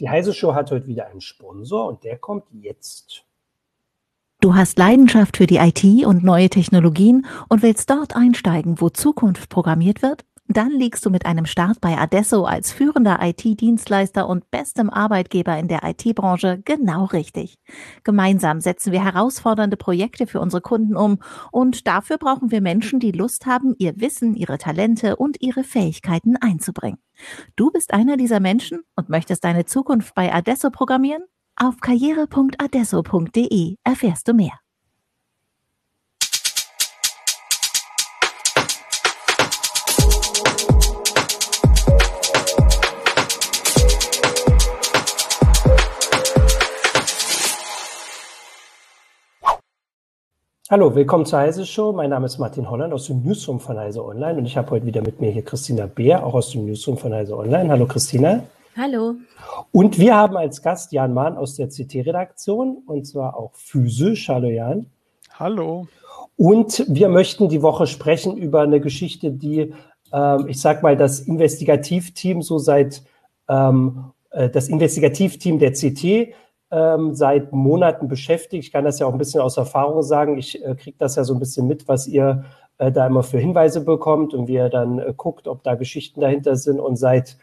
[0.00, 3.26] Die Heise Show hat heute wieder einen Sponsor und der kommt jetzt.
[4.40, 9.50] Du hast Leidenschaft für die IT und neue Technologien und willst dort einsteigen, wo Zukunft
[9.50, 10.24] programmiert wird?
[10.52, 15.68] Dann liegst du mit einem Start bei Adesso als führender IT-Dienstleister und bestem Arbeitgeber in
[15.68, 17.54] der IT-Branche genau richtig.
[18.02, 21.20] Gemeinsam setzen wir herausfordernde Projekte für unsere Kunden um
[21.52, 26.34] und dafür brauchen wir Menschen, die Lust haben, ihr Wissen, ihre Talente und ihre Fähigkeiten
[26.36, 26.98] einzubringen.
[27.54, 31.22] Du bist einer dieser Menschen und möchtest deine Zukunft bei Adesso programmieren?
[31.54, 34.58] Auf karriere.adesso.de erfährst du mehr.
[50.70, 51.90] Hallo, willkommen zur Heise Show.
[51.92, 54.86] Mein Name ist Martin Holland aus dem Newsroom von Heise Online und ich habe heute
[54.86, 57.68] wieder mit mir hier Christina Beer, auch aus dem Newsroom von Heise Online.
[57.68, 58.44] Hallo Christina.
[58.76, 59.16] Hallo.
[59.72, 64.28] Und wir haben als Gast Jan Mahn aus der CT-Redaktion und zwar auch physisch.
[64.28, 64.86] Hallo Jan.
[65.40, 65.88] Hallo.
[66.36, 69.74] Und wir möchten die Woche sprechen über eine Geschichte, die,
[70.12, 73.02] ähm, ich sag mal, das Investigativteam so seit
[73.48, 76.32] ähm, äh, das Investigativteam der CT
[76.70, 78.64] ähm, seit Monaten beschäftigt.
[78.64, 80.38] Ich kann das ja auch ein bisschen aus Erfahrung sagen.
[80.38, 82.44] Ich äh, kriege das ja so ein bisschen mit, was ihr
[82.78, 86.20] äh, da immer für Hinweise bekommt und wie ihr dann äh, guckt, ob da Geschichten
[86.20, 86.80] dahinter sind.
[86.80, 87.36] Und seit,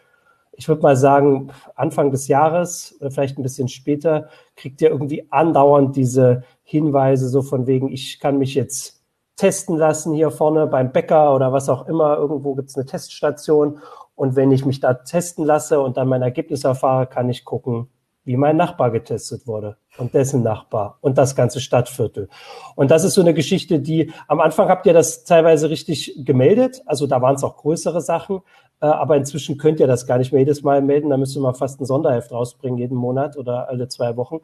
[0.53, 5.27] ich würde mal sagen, Anfang des Jahres oder vielleicht ein bisschen später, kriegt ihr irgendwie
[5.29, 9.03] andauernd diese Hinweise so von wegen, ich kann mich jetzt
[9.35, 12.17] testen lassen hier vorne beim Bäcker oder was auch immer.
[12.17, 13.79] Irgendwo gibt es eine Teststation.
[14.15, 17.87] Und wenn ich mich da testen lasse und dann mein Ergebnis erfahre, kann ich gucken,
[18.27, 22.29] wie mein Nachbar getestet wurde und dessen Nachbar und das ganze Stadtviertel.
[22.75, 26.83] Und das ist so eine Geschichte, die am Anfang habt ihr das teilweise richtig gemeldet.
[26.85, 28.41] Also da waren es auch größere Sachen.
[28.79, 31.09] Äh, aber inzwischen könnt ihr das gar nicht mehr jedes Mal melden.
[31.09, 34.39] Da müsst ihr mal fast ein Sonderheft rausbringen, jeden Monat oder alle zwei Wochen,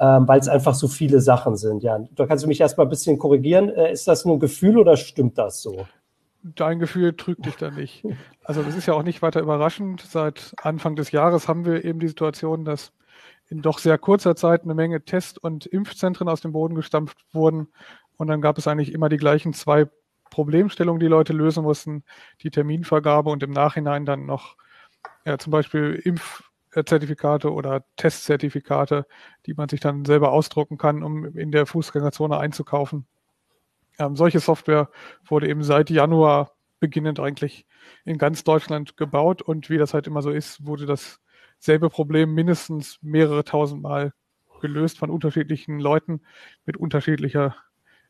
[0.00, 1.82] ähm, weil es einfach so viele Sachen sind.
[1.82, 3.68] Ja, da kannst du mich erstmal ein bisschen korrigieren.
[3.68, 5.86] Äh, ist das nur ein Gefühl oder stimmt das so?
[6.42, 8.04] Dein Gefühl trügt dich da nicht.
[8.44, 10.00] Also das ist ja auch nicht weiter überraschend.
[10.00, 12.92] Seit Anfang des Jahres haben wir eben die Situation, dass
[13.48, 17.68] in doch sehr kurzer Zeit eine Menge Test- und Impfzentren aus dem Boden gestampft wurden.
[18.16, 19.86] Und dann gab es eigentlich immer die gleichen zwei
[20.30, 22.04] Problemstellungen, die Leute lösen mussten.
[22.42, 24.56] Die Terminvergabe und im Nachhinein dann noch
[25.24, 29.06] ja, zum Beispiel Impfzertifikate oder Testzertifikate,
[29.46, 33.06] die man sich dann selber ausdrucken kann, um in der Fußgängerzone einzukaufen.
[33.98, 34.90] Ähm, solche Software
[35.24, 37.66] wurde eben seit Januar beginnend eigentlich
[38.04, 41.20] in ganz Deutschland gebaut und wie das halt immer so ist, wurde das
[41.66, 44.12] selbe Problem mindestens mehrere tausend Mal
[44.62, 46.22] gelöst von unterschiedlichen Leuten
[46.64, 47.54] mit unterschiedlicher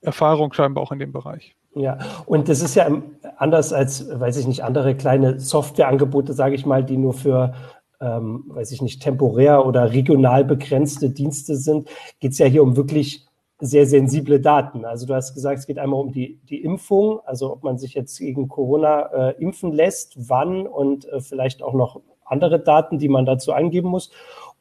[0.01, 1.57] Erfahrung scheinbar auch in dem Bereich.
[1.75, 2.89] Ja, und das ist ja
[3.37, 7.55] anders als, weiß ich nicht, andere kleine Softwareangebote, sage ich mal, die nur für,
[8.01, 11.89] ähm, weiß ich nicht, temporär oder regional begrenzte Dienste sind,
[12.21, 13.27] geht es ja hier um wirklich
[13.59, 14.85] sehr sensible Daten.
[14.85, 17.95] Also du hast gesagt, es geht einmal um die, die Impfung, also ob man sich
[17.95, 23.09] jetzt gegen Corona äh, impfen lässt, wann und äh, vielleicht auch noch andere Daten, die
[23.09, 24.11] man dazu eingeben muss.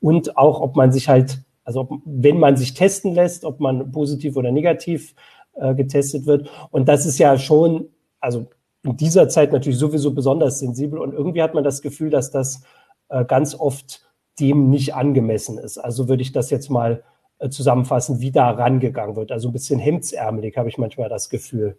[0.01, 3.91] Und auch, ob man sich halt, also ob, wenn man sich testen lässt, ob man
[3.91, 5.15] positiv oder negativ
[5.55, 6.49] äh, getestet wird.
[6.71, 7.89] Und das ist ja schon,
[8.19, 8.47] also
[8.83, 10.99] in dieser Zeit natürlich sowieso besonders sensibel.
[10.99, 12.63] Und irgendwie hat man das Gefühl, dass das
[13.09, 14.01] äh, ganz oft
[14.39, 15.77] dem nicht angemessen ist.
[15.77, 17.03] Also würde ich das jetzt mal
[17.39, 19.31] äh, zusammenfassen, wie da rangegangen wird.
[19.31, 21.77] Also ein bisschen hemdsärmelig habe ich manchmal das Gefühl.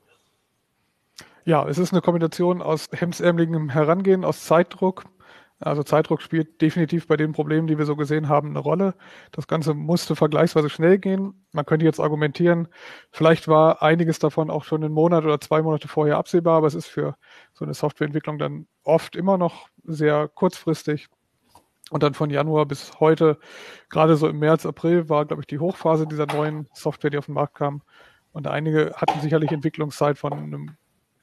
[1.45, 5.05] Ja, es ist eine Kombination aus hemdsärmeligem Herangehen, aus Zeitdruck,
[5.59, 8.95] also Zeitdruck spielt definitiv bei den Problemen, die wir so gesehen haben, eine Rolle.
[9.33, 11.47] Das Ganze musste vergleichsweise schnell gehen.
[11.53, 12.69] Man könnte jetzt argumentieren,
[13.11, 16.75] vielleicht war einiges davon auch schon einen Monat oder zwei Monate vorher absehbar, aber es
[16.75, 17.17] ist für
[17.55, 21.09] so eine Softwareentwicklung dann oft immer noch sehr kurzfristig.
[21.91, 23.39] Und dann von Januar bis heute,
[23.89, 27.27] gerade so im März, April, war, glaube ich, die Hochphase dieser neuen Software, die auf
[27.27, 27.81] den Markt kam.
[28.33, 30.77] Und einige hatten sicherlich Entwicklungszeit von einem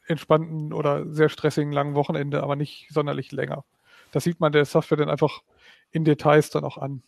[0.07, 3.63] entspannten oder sehr stressigen langen Wochenende, aber nicht sonderlich länger
[4.13, 5.41] das sieht man der Software dann einfach
[5.91, 7.03] in Details dann auch an.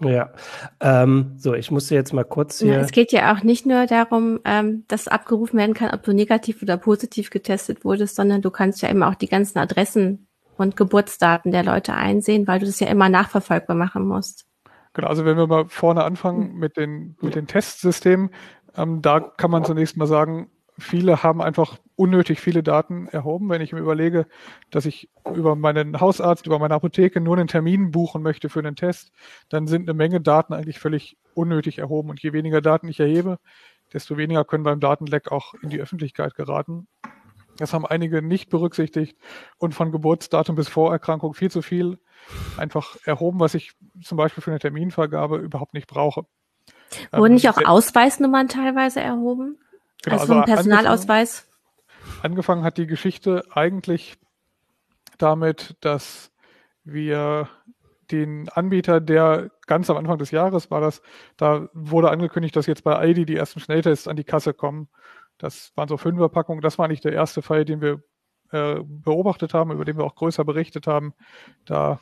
[0.00, 0.32] Ja,
[0.80, 2.74] ähm, so, ich musste jetzt mal kurz hier.
[2.74, 6.12] Ja, es geht ja auch nicht nur darum, ähm, dass abgerufen werden kann, ob du
[6.12, 10.26] negativ oder positiv getestet wurdest, sondern du kannst ja immer auch die ganzen Adressen
[10.56, 14.46] und Geburtsdaten der Leute einsehen, weil du das ja immer nachverfolgbar machen musst.
[14.94, 16.58] Genau, also wenn wir mal vorne anfangen hm.
[16.58, 18.30] mit den, mit den Testsystemen,
[18.76, 23.48] ähm, da kann man zunächst mal sagen, viele haben einfach unnötig viele Daten erhoben.
[23.48, 24.26] Wenn ich mir überlege,
[24.70, 28.76] dass ich über meinen Hausarzt, über meine Apotheke nur einen Termin buchen möchte für einen
[28.76, 29.12] Test,
[29.48, 32.10] dann sind eine Menge Daten eigentlich völlig unnötig erhoben.
[32.10, 33.38] Und je weniger Daten ich erhebe,
[33.92, 36.88] desto weniger können beim Datenleck auch in die Öffentlichkeit geraten.
[37.56, 39.16] Das haben einige nicht berücksichtigt
[39.58, 41.98] und von Geburtsdatum bis Vorerkrankung viel zu viel
[42.56, 43.72] einfach erhoben, was ich
[44.02, 46.26] zum Beispiel für eine Terminvergabe überhaupt nicht brauche.
[47.12, 49.58] Wurden ähm, nicht auch Ausweisnummern teilweise erhoben?
[50.04, 51.48] Genau, also, also Personalausweis?
[52.00, 54.16] Angefangen, angefangen hat die Geschichte eigentlich
[55.18, 56.30] damit, dass
[56.84, 57.48] wir
[58.10, 61.00] den Anbieter, der ganz am Anfang des Jahres war das,
[61.36, 64.88] da wurde angekündigt, dass jetzt bei ID die ersten Schnelltests an die Kasse kommen.
[65.38, 66.60] Das waren so Fünferpackungen.
[66.60, 68.02] Das war nicht der erste Fall, den wir
[68.52, 71.14] äh, beobachtet haben, über den wir auch größer berichtet haben.
[71.64, 72.00] Da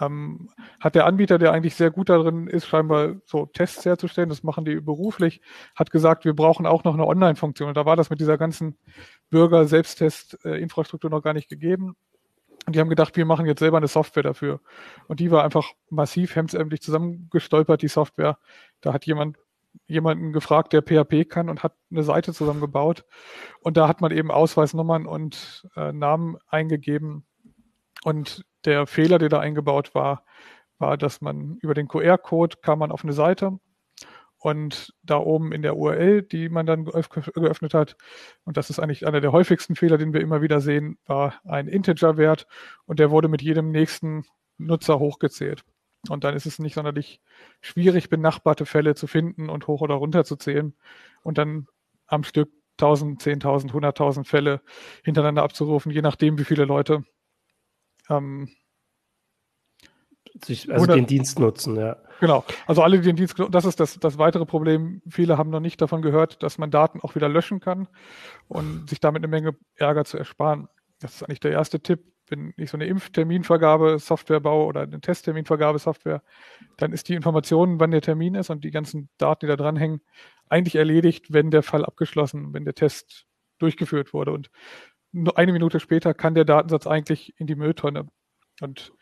[0.00, 0.50] ähm,
[0.80, 4.64] hat der Anbieter, der eigentlich sehr gut darin ist, scheinbar so Tests herzustellen, das machen
[4.64, 5.40] die beruflich,
[5.74, 7.68] hat gesagt, wir brauchen auch noch eine Online-Funktion.
[7.68, 8.76] Und da war das mit dieser ganzen
[9.30, 11.96] Bürger-Selbsttest-Infrastruktur noch gar nicht gegeben.
[12.66, 14.60] Und die haben gedacht, wir machen jetzt selber eine Software dafür.
[15.08, 18.38] Und die war einfach massiv hemdsärmlich zusammengestolpert, die Software.
[18.80, 19.36] Da hat jemand
[19.86, 23.04] jemanden gefragt, der PHP kann und hat eine Seite zusammengebaut.
[23.60, 27.24] Und da hat man eben Ausweisnummern und äh, Namen eingegeben.
[28.04, 30.24] Und der Fehler, der da eingebaut war,
[30.78, 33.58] war, dass man über den QR-Code kam man auf eine Seite
[34.38, 37.96] und da oben in der URL, die man dann geöffnet hat,
[38.44, 41.68] und das ist eigentlich einer der häufigsten Fehler, den wir immer wieder sehen, war ein
[41.68, 42.46] Integer-Wert
[42.84, 44.24] und der wurde mit jedem nächsten
[44.58, 45.62] Nutzer hochgezählt.
[46.08, 47.20] Und dann ist es nicht sonderlich
[47.60, 50.74] schwierig, benachbarte Fälle zu finden und hoch oder runter zu zählen
[51.22, 51.68] und dann
[52.08, 52.50] am Stück
[52.80, 54.60] 1000, 10.000, 100.000 Fälle
[55.04, 57.04] hintereinander abzurufen, je nachdem, wie viele Leute
[58.16, 58.48] ähm,
[60.44, 61.96] sich, also 100, den Dienst nutzen, ja.
[62.20, 65.02] Genau, also alle, die den Dienst das ist das, das weitere Problem.
[65.08, 67.88] Viele haben noch nicht davon gehört, dass man Daten auch wieder löschen kann
[68.48, 70.68] und sich damit eine Menge Ärger zu ersparen.
[71.00, 72.04] Das ist eigentlich der erste Tipp.
[72.28, 76.22] Wenn ich so eine Impfterminvergabe-Software baue oder eine Testterminvergabe-Software,
[76.78, 80.00] dann ist die Information, wann der Termin ist und die ganzen Daten, die da dranhängen,
[80.48, 83.26] eigentlich erledigt, wenn der Fall abgeschlossen, wenn der Test
[83.58, 84.32] durchgeführt wurde.
[84.32, 84.50] Und
[85.34, 88.08] eine Minute später kann der Datensatz eigentlich in die Mülltonne.
[88.60, 88.92] Und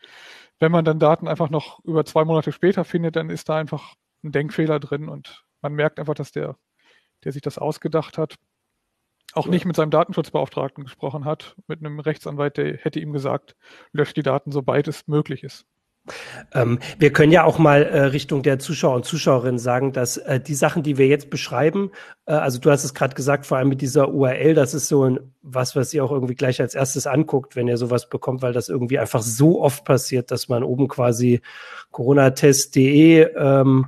[0.59, 3.95] wenn man dann Daten einfach noch über zwei Monate später findet, dann ist da einfach
[4.23, 6.57] ein Denkfehler drin und man merkt einfach, dass der,
[7.23, 8.35] der sich das ausgedacht hat,
[9.33, 9.51] auch ja.
[9.51, 13.55] nicht mit seinem Datenschutzbeauftragten gesprochen hat, mit einem Rechtsanwalt, der hätte ihm gesagt,
[13.91, 15.65] löscht die Daten, sobald es möglich ist.
[16.53, 20.39] Ähm, wir können ja auch mal äh, Richtung der Zuschauer und Zuschauerinnen sagen, dass äh,
[20.39, 21.91] die Sachen, die wir jetzt beschreiben,
[22.25, 25.03] äh, also du hast es gerade gesagt, vor allem mit dieser URL, das ist so
[25.03, 28.53] ein was, was ihr auch irgendwie gleich als erstes anguckt, wenn ihr sowas bekommt, weil
[28.53, 31.41] das irgendwie einfach so oft passiert, dass man oben quasi
[31.91, 33.85] coronatest.de ähm,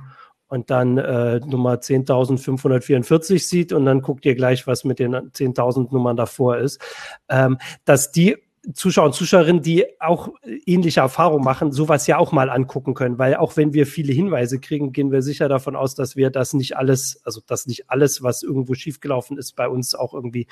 [0.48, 5.92] und dann äh, Nummer 10.544 sieht und dann guckt ihr gleich, was mit den 10.000
[5.92, 6.80] Nummern davor ist,
[7.28, 8.36] ähm, dass die
[8.72, 10.30] Zuschauer und Zuschauerinnen, die auch
[10.66, 14.58] ähnliche Erfahrungen machen, sowas ja auch mal angucken können, weil auch wenn wir viele Hinweise
[14.58, 18.22] kriegen, gehen wir sicher davon aus, dass wir das nicht alles, also dass nicht alles,
[18.22, 20.46] was irgendwo schiefgelaufen ist, bei uns auch irgendwie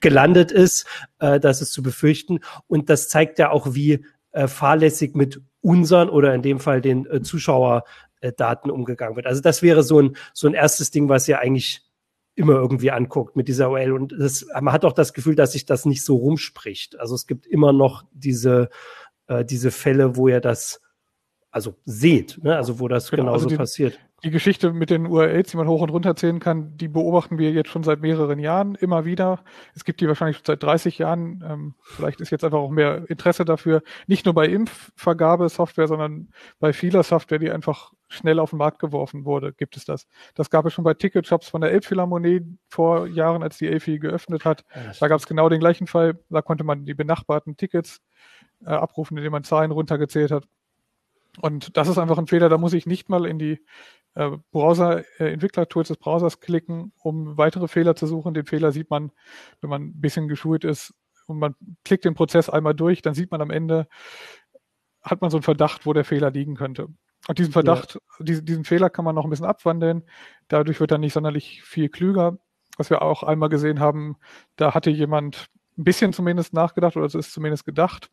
[0.00, 0.86] gelandet ist.
[1.18, 2.40] Äh, das ist zu befürchten.
[2.66, 7.06] Und das zeigt ja auch, wie äh, fahrlässig mit unseren oder in dem Fall den
[7.06, 9.26] äh, Zuschauerdaten umgegangen wird.
[9.26, 11.82] Also das wäre so ein, so ein erstes Ding, was ja eigentlich
[12.40, 13.92] immer irgendwie anguckt mit dieser OL.
[13.92, 16.98] Und das, man hat auch das Gefühl, dass sich das nicht so rumspricht.
[16.98, 18.68] Also es gibt immer noch diese,
[19.26, 20.80] äh, diese Fälle, wo er das
[21.52, 22.56] also seht, ne?
[22.56, 25.68] also wo das genau, genauso also die, passiert die Geschichte mit den URLs, die man
[25.68, 29.42] hoch und runter zählen kann, die beobachten wir jetzt schon seit mehreren Jahren immer wieder.
[29.74, 31.42] Es gibt die wahrscheinlich schon seit 30 Jahren.
[31.46, 33.82] Ähm, vielleicht ist jetzt einfach auch mehr Interesse dafür.
[34.06, 36.28] Nicht nur bei Impfvergabesoftware, sondern
[36.58, 40.06] bei vieler Software, die einfach schnell auf den Markt geworfen wurde, gibt es das.
[40.34, 44.44] Das gab es schon bei Ticketshops von der Elbphilharmonie vor Jahren, als die Elfi geöffnet
[44.44, 44.64] hat.
[44.74, 46.18] Ja, da gab es genau den gleichen Fall.
[46.28, 48.02] Da konnte man die benachbarten Tickets
[48.64, 50.48] äh, abrufen, indem man Zahlen runtergezählt hat.
[51.40, 53.64] Und das ist einfach ein Fehler, da muss ich nicht mal in die
[54.14, 58.34] äh, Browser-Entwickler-Tools äh, des Browsers klicken, um weitere Fehler zu suchen.
[58.34, 59.12] Den Fehler sieht man,
[59.60, 60.92] wenn man ein bisschen geschult ist
[61.26, 63.86] und man klickt den Prozess einmal durch, dann sieht man am Ende,
[65.00, 66.88] hat man so einen Verdacht, wo der Fehler liegen könnte.
[67.28, 68.24] Und diesen Verdacht, ja.
[68.24, 70.04] diesen, diesen Fehler kann man noch ein bisschen abwandeln.
[70.48, 72.38] Dadurch wird er nicht sonderlich viel klüger.
[72.76, 74.16] Was wir auch einmal gesehen haben,
[74.56, 78.10] da hatte jemand ein bisschen zumindest nachgedacht oder es ist zumindest gedacht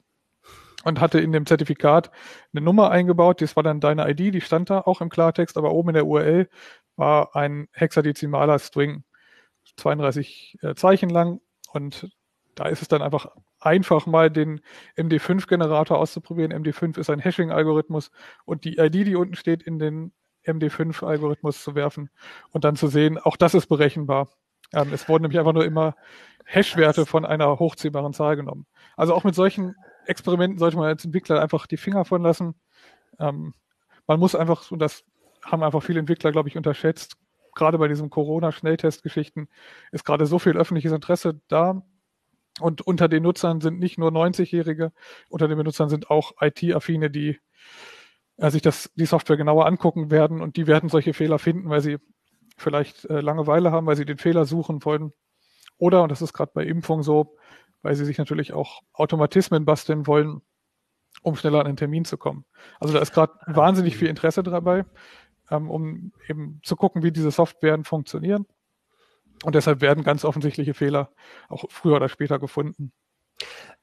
[0.83, 2.11] und hatte in dem Zertifikat
[2.53, 3.41] eine Nummer eingebaut.
[3.41, 6.07] Das war dann deine ID, die stand da auch im Klartext, aber oben in der
[6.07, 6.49] URL
[6.95, 9.03] war ein hexadezimaler String,
[9.77, 11.41] 32 äh, Zeichen lang.
[11.71, 12.09] Und
[12.57, 13.27] da ist es dann einfach
[13.59, 14.61] einfach mal den
[14.97, 16.51] MD5-Generator auszuprobieren.
[16.51, 18.11] MD5 ist ein Hashing-Algorithmus
[18.45, 20.11] und die ID, die unten steht, in den
[20.45, 22.09] MD5-Algorithmus zu werfen
[22.51, 24.29] und dann zu sehen, auch das ist berechenbar.
[24.73, 25.95] Ähm, es wurden nämlich einfach nur immer
[26.45, 28.65] Hash-Werte von einer hochziehbaren Zahl genommen.
[28.95, 32.55] Also auch mit solchen Experimenten sollte man als Entwickler einfach die Finger von lassen.
[33.19, 33.53] Ähm,
[34.07, 35.03] man muss einfach, und das
[35.43, 37.17] haben einfach viele Entwickler, glaube ich, unterschätzt,
[37.53, 39.49] gerade bei diesen Corona-Schnelltestgeschichten
[39.91, 41.83] ist gerade so viel öffentliches Interesse da.
[42.59, 44.91] Und unter den Nutzern sind nicht nur 90-Jährige,
[45.29, 47.39] unter den Benutzern sind auch IT-Affine, die
[48.37, 51.81] äh, sich das, die Software genauer angucken werden und die werden solche Fehler finden, weil
[51.81, 51.97] sie
[52.57, 55.13] vielleicht äh, Langeweile haben, weil sie den Fehler suchen wollen.
[55.77, 57.37] Oder, und das ist gerade bei Impfung so,
[57.81, 60.41] weil sie sich natürlich auch Automatismen basteln wollen,
[61.21, 62.45] um schneller an einen Termin zu kommen.
[62.79, 64.85] Also da ist gerade wahnsinnig viel Interesse dabei,
[65.51, 68.45] ähm, um eben zu gucken, wie diese Softwaren funktionieren.
[69.43, 71.11] Und deshalb werden ganz offensichtliche Fehler
[71.49, 72.91] auch früher oder später gefunden.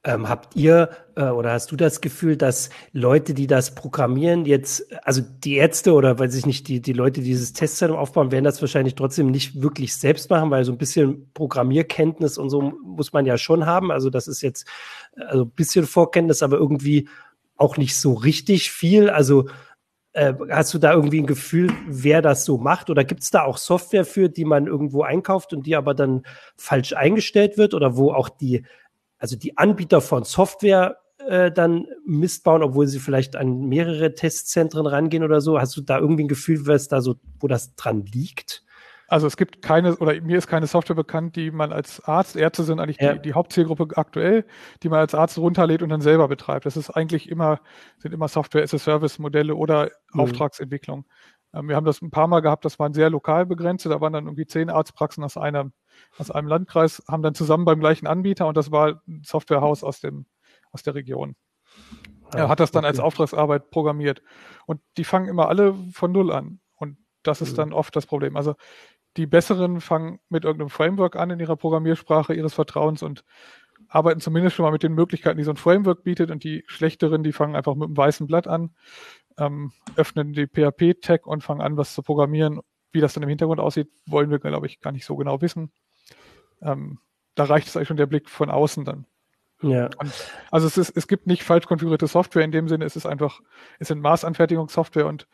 [0.06, 4.92] Ähm, habt ihr äh, oder hast du das Gefühl, dass Leute, die das programmieren, jetzt,
[5.02, 8.44] also die Ärzte oder weiß ich nicht, die, die Leute, die dieses Testzentrum aufbauen, werden
[8.44, 13.14] das wahrscheinlich trotzdem nicht wirklich selbst machen, weil so ein bisschen Programmierkenntnis und so muss
[13.14, 13.90] man ja schon haben.
[13.90, 14.68] Also das ist jetzt
[15.16, 17.08] also ein bisschen Vorkenntnis, aber irgendwie
[17.56, 19.08] auch nicht so richtig viel.
[19.08, 19.49] Also
[20.14, 22.90] äh, hast du da irgendwie ein Gefühl, wer das so macht?
[22.90, 26.23] Oder gibt es da auch Software für, die man irgendwo einkauft und die aber dann
[26.56, 28.64] falsch eingestellt wird oder wo auch die
[29.25, 34.87] also die Anbieter von Software äh, dann Mist bauen, obwohl sie vielleicht an mehrere Testzentren
[34.87, 35.59] rangehen oder so?
[35.59, 38.64] Hast du da irgendwie ein Gefühl, was da so, wo das dran liegt?
[39.06, 42.64] Also es gibt keine, oder mir ist keine Software bekannt, die man als Arzt, Ärzte
[42.64, 43.14] sind eigentlich ja.
[43.14, 44.44] die, die, Hauptzielgruppe aktuell,
[44.82, 46.66] die man als Arzt runterlädt und dann selber betreibt.
[46.66, 47.61] Das ist eigentlich immer,
[47.99, 50.20] sind immer Software-as-a-Service-Modelle oder mhm.
[50.20, 51.04] Auftragsentwicklung.
[51.52, 54.12] Ähm, wir haben das ein paar Mal gehabt, das waren sehr lokal begrenzt, da waren
[54.12, 55.70] dann irgendwie zehn Arztpraxen aus einer
[56.18, 60.00] aus einem Landkreis, haben dann zusammen beim gleichen Anbieter und das war ein Softwarehaus aus
[60.00, 60.26] dem,
[60.73, 61.37] aus der Region.
[62.32, 64.23] Er hat das dann als Auftragsarbeit programmiert.
[64.66, 66.61] Und die fangen immer alle von Null an.
[66.75, 67.56] Und das ist mhm.
[67.56, 68.37] dann oft das Problem.
[68.37, 68.54] Also
[69.16, 73.25] die Besseren fangen mit irgendeinem Framework an in ihrer Programmiersprache ihres Vertrauens und
[73.88, 76.30] arbeiten zumindest schon mal mit den Möglichkeiten, die so ein Framework bietet.
[76.30, 78.75] Und die Schlechteren, die fangen einfach mit einem weißen Blatt an,
[79.38, 82.61] ähm, öffnen die PHP-Tag und fangen an, was zu programmieren.
[82.92, 85.73] Wie das dann im Hintergrund aussieht, wollen wir, glaube ich, gar nicht so genau wissen
[86.64, 86.99] ähm,
[87.35, 89.06] da reicht es eigentlich schon der Blick von außen dann.
[89.62, 89.88] Ja.
[89.99, 90.12] Und
[90.50, 93.40] also es, ist, es gibt nicht falsch konfigurierte Software in dem Sinne, es ist einfach,
[93.78, 95.28] es sind Maßanfertigungssoftware und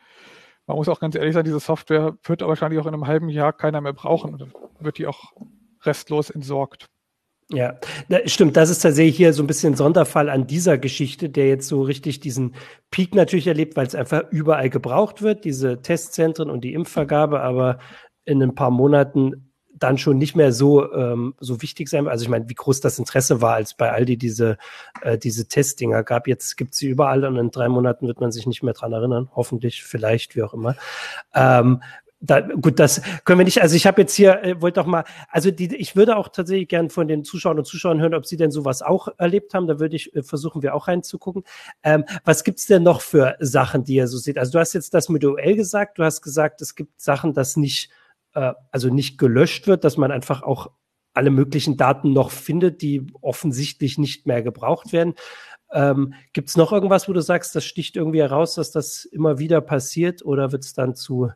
[0.67, 3.53] man muss auch ganz ehrlich sein, diese Software wird wahrscheinlich auch in einem halben Jahr
[3.53, 5.33] keiner mehr brauchen und dann wird die auch
[5.83, 6.87] restlos entsorgt.
[7.53, 7.77] Ja,
[8.25, 8.55] stimmt.
[8.55, 12.21] Das ist tatsächlich hier so ein bisschen Sonderfall an dieser Geschichte, der jetzt so richtig
[12.21, 12.55] diesen
[12.91, 17.41] Peak natürlich erlebt, weil es einfach überall gebraucht wird, diese Testzentren und die Impfvergabe.
[17.41, 17.79] Aber
[18.23, 19.50] in ein paar Monaten
[19.81, 22.07] dann schon nicht mehr so, ähm, so wichtig sein.
[22.07, 24.57] Also ich meine, wie groß das Interesse war, als bei Aldi diese,
[25.01, 26.27] äh, diese Testdinger gab.
[26.27, 29.29] Jetzt gibt sie überall und in drei Monaten wird man sich nicht mehr dran erinnern.
[29.35, 30.75] Hoffentlich, vielleicht, wie auch immer.
[31.33, 31.81] Ähm,
[32.23, 33.63] da, gut, das können wir nicht.
[33.63, 36.67] Also ich habe jetzt hier, äh, wollte doch mal, also die, ich würde auch tatsächlich
[36.67, 39.65] gern von den Zuschauern und Zuschauern hören, ob sie denn sowas auch erlebt haben.
[39.65, 41.43] Da würde ich äh, versuchen, wir auch reinzugucken.
[41.81, 44.37] Ähm, was gibt's denn noch für Sachen, die ihr so seht?
[44.37, 47.57] Also du hast jetzt das mit OL gesagt, du hast gesagt, es gibt Sachen, das
[47.57, 47.89] nicht
[48.33, 50.71] äh, also nicht gelöscht wird, dass man einfach auch
[51.13, 55.15] alle möglichen Daten noch findet, die offensichtlich nicht mehr gebraucht werden.
[55.73, 59.39] Ähm, Gibt es noch irgendwas, wo du sagst, das sticht irgendwie heraus, dass das immer
[59.39, 61.31] wieder passiert oder wird es dann zu?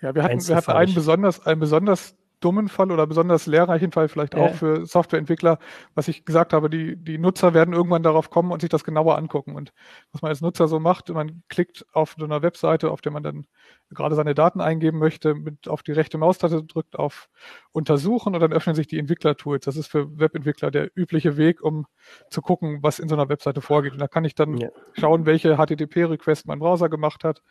[0.00, 2.14] Ja, wir hatten, wir hatten einen besonders, einen besonders
[2.46, 5.58] dummen Fall oder besonders lehrreichen Fall vielleicht auch für Softwareentwickler,
[5.96, 9.18] was ich gesagt habe, die, die Nutzer werden irgendwann darauf kommen und sich das genauer
[9.18, 9.56] angucken.
[9.56, 9.72] Und
[10.12, 13.24] was man als Nutzer so macht, man klickt auf so einer Webseite, auf der man
[13.24, 13.46] dann
[13.90, 17.28] gerade seine Daten eingeben möchte, mit auf die rechte Maustaste drückt auf
[17.72, 19.64] Untersuchen und dann öffnen sich die Entwicklertools.
[19.64, 21.86] Das ist für Webentwickler der übliche Weg, um
[22.30, 23.92] zu gucken, was in so einer Webseite vorgeht.
[23.92, 24.68] Und da kann ich dann ja.
[24.92, 27.42] schauen, welche HTTP-Request mein Browser gemacht hat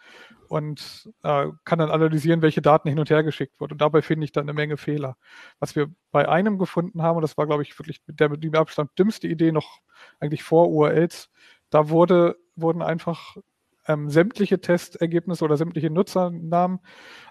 [0.47, 3.73] und äh, kann dann analysieren, welche Daten hin und her geschickt wurden.
[3.73, 5.17] Und dabei finde ich dann eine Menge Fehler.
[5.59, 8.43] Was wir bei einem gefunden haben, und das war, glaube ich, wirklich mit der mit
[8.43, 9.81] dem Abstand dümmste Idee noch
[10.19, 11.29] eigentlich vor URLs,
[11.69, 13.35] da wurde, wurden einfach
[13.87, 16.79] ähm, sämtliche Testergebnisse oder sämtliche Nutzernamen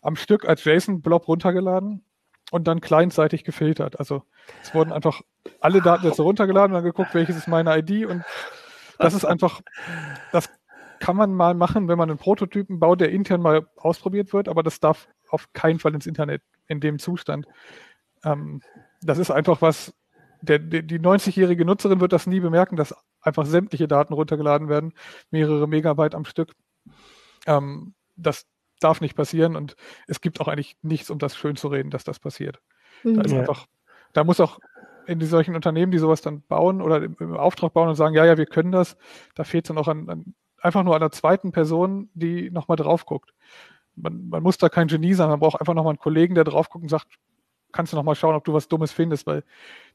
[0.02, 2.04] am Stück als JSON-Blob runtergeladen
[2.50, 3.98] und dann clientseitig gefiltert.
[3.98, 4.22] Also
[4.62, 5.22] es wurden einfach
[5.60, 8.22] alle Datensätze runtergeladen und dann geguckt, welches ist meine ID und
[8.98, 9.60] das ist einfach,
[10.32, 10.48] das
[11.00, 14.62] kann man mal machen, wenn man einen Prototypen baut, der intern mal ausprobiert wird, aber
[14.62, 17.46] das darf auf keinen Fall ins Internet in dem Zustand.
[18.24, 18.60] Ähm,
[19.02, 19.94] das ist einfach was,
[20.40, 24.92] der, der, die 90-jährige Nutzerin wird das nie bemerken, dass einfach sämtliche Daten runtergeladen werden,
[25.30, 26.52] mehrere Megabyte am Stück.
[27.46, 28.46] Ähm, das
[28.80, 32.04] darf nicht passieren und es gibt auch eigentlich nichts, um das schön zu reden, dass
[32.04, 32.60] das passiert.
[33.02, 33.14] Mhm.
[33.14, 33.66] Da ist einfach,
[34.12, 34.58] da muss auch
[35.06, 38.14] in die solchen Unternehmen, die sowas dann bauen oder im, im, Auftrag bauen und sagen,
[38.14, 38.96] ja, ja, wir können das,
[39.34, 42.76] da fehlt es dann auch an, an, einfach nur an einer zweiten Person, die nochmal
[42.76, 43.34] drauf guckt.
[43.96, 46.68] Man, man muss da kein Genie sein, man braucht einfach nochmal einen Kollegen, der drauf
[46.68, 47.06] guckt und sagt,
[47.74, 49.42] kannst du noch mal schauen, ob du was Dummes findest, weil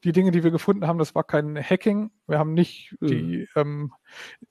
[0.04, 2.12] die Dinge, die wir gefunden haben, das war kein Hacking.
[2.28, 3.08] Wir haben nicht mhm.
[3.08, 3.94] die, ähm,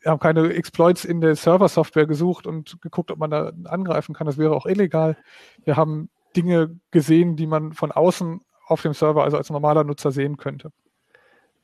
[0.00, 4.26] wir haben keine Exploits in der Server-Software gesucht und geguckt, ob man da angreifen kann.
[4.26, 5.16] Das wäre auch illegal.
[5.64, 10.10] Wir haben Dinge gesehen, die man von außen auf dem Server, also als normaler Nutzer
[10.10, 10.72] sehen könnte.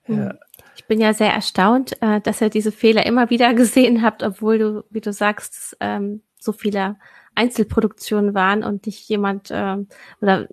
[0.06, 0.34] Ja,
[0.76, 4.58] Ich bin ja sehr erstaunt, äh, dass ihr diese Fehler immer wieder gesehen habt, obwohl
[4.58, 6.96] du, wie du sagst, ähm, so viele
[7.34, 9.88] Einzelproduktionen waren und nicht jemand ähm,
[10.20, 10.48] oder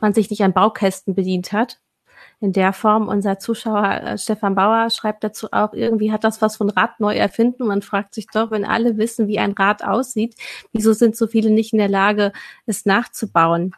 [0.00, 1.80] man sich nicht an Baukästen bedient hat.
[2.40, 3.08] In der Form.
[3.08, 7.14] Unser Zuschauer äh, Stefan Bauer schreibt dazu auch, irgendwie hat das was von Rad neu
[7.14, 7.66] erfinden.
[7.66, 10.34] Man fragt sich doch, wenn alle wissen, wie ein Rad aussieht,
[10.72, 12.32] wieso sind so viele nicht in der Lage,
[12.66, 13.74] es nachzubauen?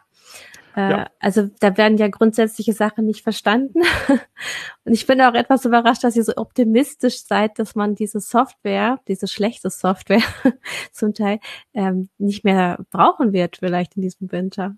[0.77, 1.07] Äh, ja.
[1.19, 3.81] Also da werden ja grundsätzliche Sachen nicht verstanden.
[4.85, 8.99] Und ich bin auch etwas überrascht, dass ihr so optimistisch seid, dass man diese Software,
[9.07, 10.21] diese schlechte Software
[10.91, 11.39] zum Teil
[11.73, 14.75] ähm, nicht mehr brauchen wird, vielleicht in diesem Winter.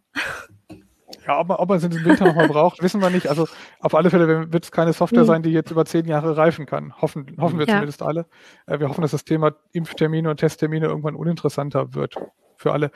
[1.27, 3.27] Ja, ob man, ob man es in diesem Winter nochmal braucht, wissen wir nicht.
[3.27, 3.49] Also
[3.81, 5.27] auf alle Fälle wird es keine Software mhm.
[5.27, 6.93] sein, die jetzt über zehn Jahre reifen kann.
[7.01, 7.73] Hoffen, hoffen wir ja.
[7.73, 8.25] zumindest alle.
[8.67, 12.15] Äh, wir hoffen, dass das Thema Impftermine und Testtermine irgendwann uninteressanter wird
[12.55, 12.91] für alle.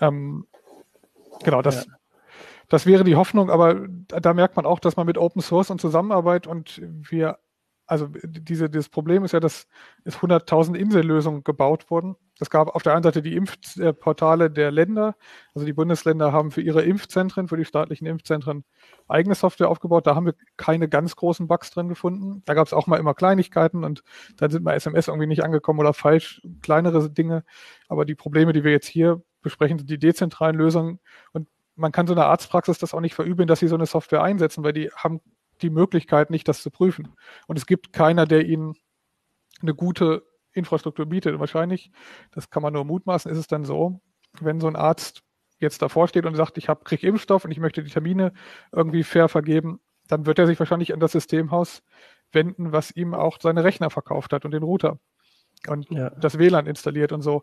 [0.00, 0.46] Ähm,
[1.42, 1.92] genau, das, ja.
[2.70, 5.80] Das wäre die Hoffnung, aber da merkt man auch, dass man mit Open Source und
[5.80, 7.40] Zusammenarbeit und wir,
[7.84, 9.66] also diese, dieses Problem ist ja, dass
[10.04, 12.14] es 100.000 Insellösungen gebaut wurden.
[12.38, 15.16] Es gab auf der einen Seite die Impfportale der Länder,
[15.52, 18.62] also die Bundesländer haben für ihre Impfzentren, für die staatlichen Impfzentren
[19.08, 20.06] eigene Software aufgebaut.
[20.06, 22.42] Da haben wir keine ganz großen Bugs drin gefunden.
[22.46, 24.04] Da gab es auch mal immer Kleinigkeiten und
[24.36, 27.42] dann sind mal SMS irgendwie nicht angekommen oder falsch, kleinere Dinge.
[27.88, 31.00] Aber die Probleme, die wir jetzt hier besprechen, sind die dezentralen Lösungen
[31.32, 31.48] und
[31.80, 34.62] man kann so einer Arztpraxis das auch nicht verübeln, dass sie so eine Software einsetzen,
[34.62, 35.20] weil die haben
[35.62, 37.14] die Möglichkeit nicht, das zu prüfen.
[37.46, 38.76] Und es gibt keiner, der ihnen
[39.60, 40.22] eine gute
[40.52, 41.34] Infrastruktur bietet.
[41.34, 41.90] Und wahrscheinlich,
[42.32, 44.00] das kann man nur mutmaßen, ist es dann so,
[44.40, 45.22] wenn so ein Arzt
[45.58, 48.32] jetzt davor steht und sagt, ich habe krieg Impfstoff und ich möchte die Termine
[48.72, 51.82] irgendwie fair vergeben, dann wird er sich wahrscheinlich an das Systemhaus
[52.32, 54.98] wenden, was ihm auch seine Rechner verkauft hat und den Router
[55.68, 56.10] und ja.
[56.10, 57.42] das WLAN installiert und so.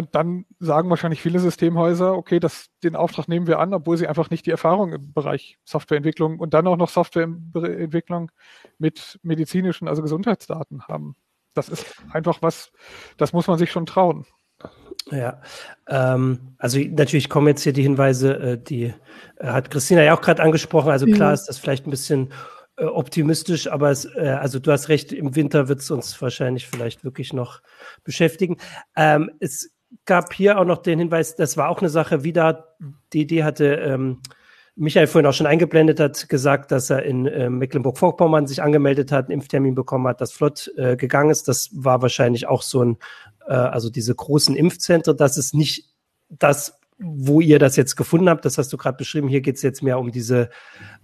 [0.00, 4.06] Und dann sagen wahrscheinlich viele Systemhäuser, okay, das, den Auftrag nehmen wir an, obwohl sie
[4.06, 8.30] einfach nicht die Erfahrung im Bereich Softwareentwicklung und dann auch noch Softwareentwicklung
[8.78, 11.16] mit medizinischen, also Gesundheitsdaten haben.
[11.52, 12.72] Das ist einfach was,
[13.18, 14.24] das muss man sich schon trauen.
[15.10, 15.42] Ja,
[15.86, 18.94] ähm, also natürlich kommen jetzt hier die Hinweise, äh, die
[19.36, 20.90] äh, hat Christina ja auch gerade angesprochen.
[20.90, 21.34] Also klar mhm.
[21.34, 22.32] ist das vielleicht ein bisschen
[22.78, 26.66] äh, optimistisch, aber es, äh, also du hast recht, im Winter wird es uns wahrscheinlich
[26.68, 27.60] vielleicht wirklich noch
[28.02, 28.56] beschäftigen.
[28.96, 29.70] Ähm, es
[30.04, 32.76] gab hier auch noch den Hinweis, das war auch eine Sache, wieder
[33.12, 34.20] die Idee hatte, ähm,
[34.76, 39.26] Michael vorhin auch schon eingeblendet hat, gesagt, dass er in äh, Mecklenburg-Vorpommern sich angemeldet hat,
[39.26, 41.48] einen Impftermin bekommen hat, das flott äh, gegangen ist.
[41.48, 42.96] Das war wahrscheinlich auch so ein,
[43.46, 45.90] äh, also diese großen Impfzentren, das ist nicht
[46.30, 49.28] das, wo ihr das jetzt gefunden habt, das hast du gerade beschrieben.
[49.28, 50.50] Hier geht es jetzt mehr um diese,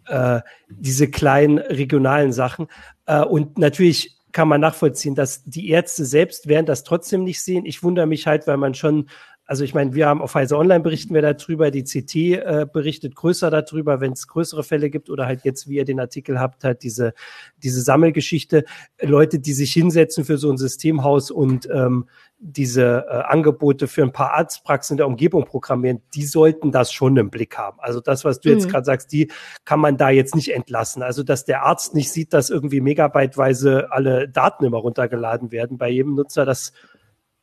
[0.07, 2.69] äh, diese kleinen regionalen Sachen.
[3.07, 7.65] Äh, und natürlich kann man nachvollziehen, dass die Ärzte selbst werden das trotzdem nicht sehen.
[7.65, 9.09] Ich wundere mich halt, weil man schon
[9.47, 13.15] also ich meine, wir haben auf Heise Online berichten wir darüber, die CT äh, berichtet
[13.15, 16.65] größer darüber, wenn es größere Fälle gibt oder halt jetzt, wie ihr den Artikel habt,
[16.65, 17.15] halt diese,
[17.63, 18.65] diese Sammelgeschichte,
[19.01, 24.13] Leute, die sich hinsetzen für so ein Systemhaus und ähm, diese äh, Angebote für ein
[24.13, 27.79] paar Arztpraxen in der Umgebung programmieren, die sollten das schon im Blick haben.
[27.81, 28.57] Also das, was du mhm.
[28.57, 29.31] jetzt gerade sagst, die
[29.65, 31.05] kann man da jetzt nicht entlassen.
[31.05, 35.89] Also dass der Arzt nicht sieht, dass irgendwie megabyteweise alle Daten immer runtergeladen werden bei
[35.89, 36.73] jedem Nutzer, das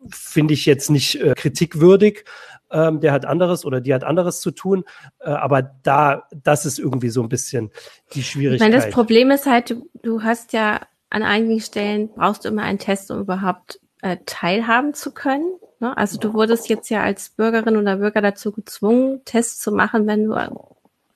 [0.10, 2.26] finde ich jetzt nicht äh, kritikwürdig.
[2.72, 4.84] Ähm, der hat anderes oder die hat anderes zu tun.
[5.20, 7.72] Äh, aber da, das ist irgendwie so ein bisschen
[8.14, 8.68] die Schwierigkeit.
[8.68, 12.50] Ich meine, das Problem ist halt, du, du hast ja an einigen Stellen brauchst du
[12.50, 15.54] immer einen Test, um überhaupt äh, teilhaben zu können.
[15.80, 15.96] Ne?
[15.96, 20.26] Also du wurdest jetzt ja als Bürgerin oder Bürger dazu gezwungen, Tests zu machen, wenn
[20.26, 20.34] du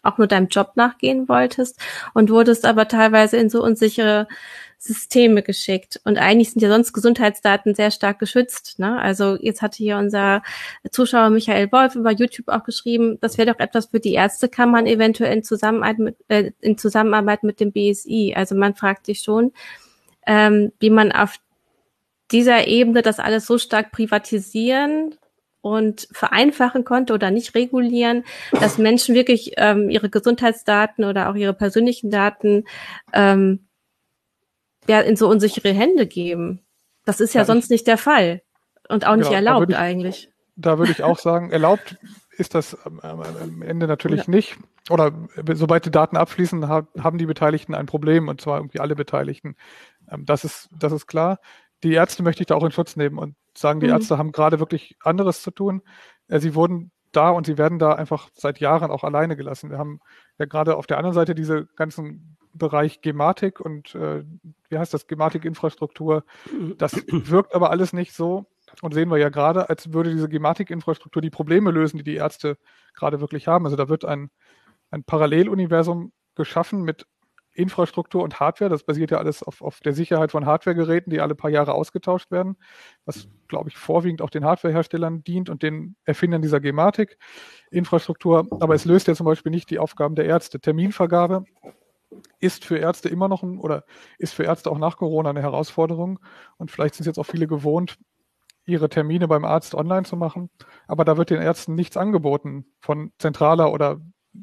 [0.08, 1.80] auch nur deinem Job nachgehen wolltest
[2.14, 4.28] und wurdest aber teilweise in so unsichere
[4.80, 6.00] Systeme geschickt.
[6.04, 8.78] Und eigentlich sind ja sonst Gesundheitsdaten sehr stark geschützt.
[8.78, 9.00] Ne?
[9.02, 10.44] Also jetzt hatte hier unser
[10.92, 15.34] Zuschauer Michael Wolf über YouTube auch geschrieben, das wäre doch etwas für die Ärztekammern eventuell
[15.34, 18.34] in Zusammenarbeit mit, äh, in Zusammenarbeit mit dem BSI.
[18.36, 19.52] Also man fragt sich schon,
[20.28, 21.38] ähm, wie man auf
[22.32, 25.16] dieser Ebene das alles so stark privatisieren
[25.62, 31.54] und vereinfachen konnte oder nicht regulieren, dass Menschen wirklich ähm, ihre Gesundheitsdaten oder auch ihre
[31.54, 32.66] persönlichen Daten
[33.14, 33.68] ähm,
[34.88, 36.62] ja, in so unsichere Hände geben.
[37.06, 38.42] Das ist ja, ja sonst nicht der Fall
[38.90, 40.30] und auch nicht ja, erlaubt ich, eigentlich.
[40.56, 41.98] Da würde ich auch sagen, erlaubt
[42.38, 44.32] ist das am Ende natürlich ja.
[44.32, 44.58] nicht.
[44.90, 45.12] Oder
[45.54, 49.56] sobald die Daten abfließen, haben die Beteiligten ein Problem und zwar irgendwie alle Beteiligten.
[50.10, 51.40] Ähm, das ist, das ist klar.
[51.84, 53.94] Die Ärzte möchte ich da auch in Schutz nehmen und sagen, die mhm.
[53.94, 55.82] Ärzte haben gerade wirklich anderes zu tun.
[56.28, 59.70] Äh, sie wurden da und sie werden da einfach seit Jahren auch alleine gelassen.
[59.70, 60.00] Wir haben
[60.38, 64.24] ja gerade auf der anderen Seite diese ganzen Bereich Gematik und äh,
[64.70, 66.24] wie heißt das, Gematik-Infrastruktur.
[66.78, 68.46] Das wirkt aber alles nicht so,
[68.82, 72.58] und sehen wir ja gerade, als würde diese Gematik-Infrastruktur die Probleme lösen, die die Ärzte
[72.94, 73.66] gerade wirklich haben.
[73.66, 74.30] Also da wird ein,
[74.92, 77.08] ein Paralleluniversum geschaffen mit
[77.58, 78.70] Infrastruktur und Hardware.
[78.70, 82.30] Das basiert ja alles auf, auf der Sicherheit von Hardwaregeräten, die alle paar Jahre ausgetauscht
[82.30, 82.56] werden,
[83.06, 87.18] was, glaube ich, vorwiegend auch den Hardwareherstellern dient und den Erfindern dieser Gematik.
[87.72, 90.60] Infrastruktur, aber es löst ja zum Beispiel nicht die Aufgaben der Ärzte.
[90.60, 91.46] Terminvergabe
[92.40, 93.84] ist für Ärzte immer noch ein, oder
[94.20, 96.20] ist für Ärzte auch nach Corona eine Herausforderung.
[96.58, 97.98] Und vielleicht sind jetzt auch viele gewohnt,
[98.66, 100.52] ihre Termine beim Arzt online zu machen.
[100.88, 104.00] Aber da wird den Ärzten nichts angeboten von zentraler oder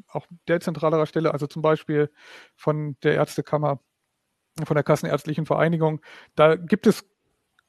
[0.07, 2.11] auch dezentralerer Stelle, also zum Beispiel
[2.55, 3.79] von der Ärztekammer,
[4.63, 6.01] von der Kassenärztlichen Vereinigung.
[6.35, 7.05] Da gibt es,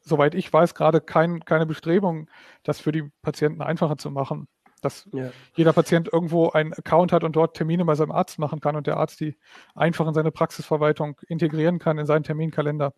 [0.01, 2.31] soweit ich weiß, gerade kein, keine Bestrebung,
[2.63, 4.49] das für die Patienten einfacher zu machen.
[4.83, 5.31] Dass ja.
[5.55, 8.87] jeder Patient irgendwo einen Account hat und dort Termine bei seinem Arzt machen kann und
[8.87, 9.37] der Arzt die
[9.75, 12.93] einfach in seine Praxisverwaltung integrieren kann, in seinen Terminkalender.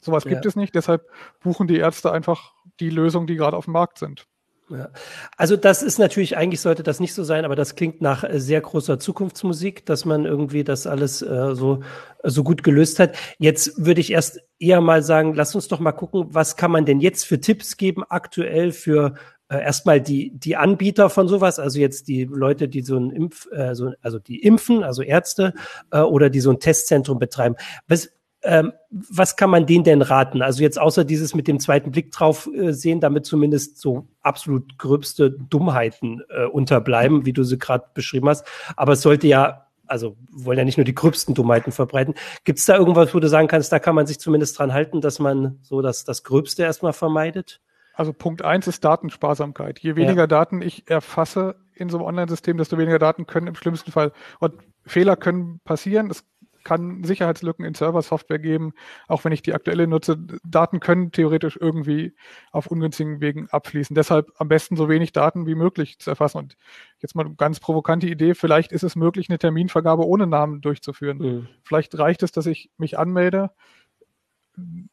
[0.00, 0.48] Sowas gibt ja.
[0.48, 4.26] es nicht, deshalb buchen die Ärzte einfach die Lösungen, die gerade auf dem Markt sind.
[4.70, 4.88] Ja.
[5.36, 8.40] Also das ist natürlich, eigentlich sollte das nicht so sein, aber das klingt nach äh,
[8.40, 11.80] sehr großer Zukunftsmusik, dass man irgendwie das alles äh, so,
[12.22, 13.14] so gut gelöst hat.
[13.38, 16.86] Jetzt würde ich erst eher mal sagen, lass uns doch mal gucken, was kann man
[16.86, 19.16] denn jetzt für Tipps geben aktuell für
[19.48, 23.46] äh, erstmal die, die Anbieter von sowas, also jetzt die Leute, die so ein Impf,
[23.52, 25.52] äh, so, also die impfen, also Ärzte
[25.90, 27.56] äh, oder die so ein Testzentrum betreiben.
[27.86, 28.08] Was,
[28.44, 30.42] ähm, was kann man denen denn raten?
[30.42, 34.78] Also jetzt außer dieses mit dem zweiten Blick drauf äh, sehen, damit zumindest so absolut
[34.78, 38.46] gröbste Dummheiten äh, unterbleiben, wie du sie gerade beschrieben hast.
[38.76, 42.14] Aber es sollte ja, also wollen ja nicht nur die gröbsten Dummheiten verbreiten.
[42.44, 45.00] Gibt es da irgendwas, wo du sagen kannst, da kann man sich zumindest dran halten,
[45.00, 47.60] dass man so das, das Gröbste erstmal vermeidet?
[47.94, 49.78] Also Punkt eins ist Datensparsamkeit.
[49.78, 50.26] Je weniger ja.
[50.26, 54.54] Daten ich erfasse in so einem Online-System, desto weniger Daten können im schlimmsten Fall und
[54.84, 56.10] Fehler können passieren.
[56.10, 56.24] Es
[56.64, 58.72] kann Sicherheitslücken in Server-Software geben,
[59.06, 60.16] auch wenn ich die aktuelle nutze.
[60.44, 62.14] Daten können theoretisch irgendwie
[62.50, 63.94] auf ungünstigen Wegen abfließen.
[63.94, 66.38] Deshalb am besten so wenig Daten wie möglich zu erfassen.
[66.38, 66.56] Und
[67.00, 71.18] jetzt mal eine ganz provokante Idee, vielleicht ist es möglich, eine Terminvergabe ohne Namen durchzuführen.
[71.18, 71.48] Mhm.
[71.62, 73.50] Vielleicht reicht es, dass ich mich anmelde,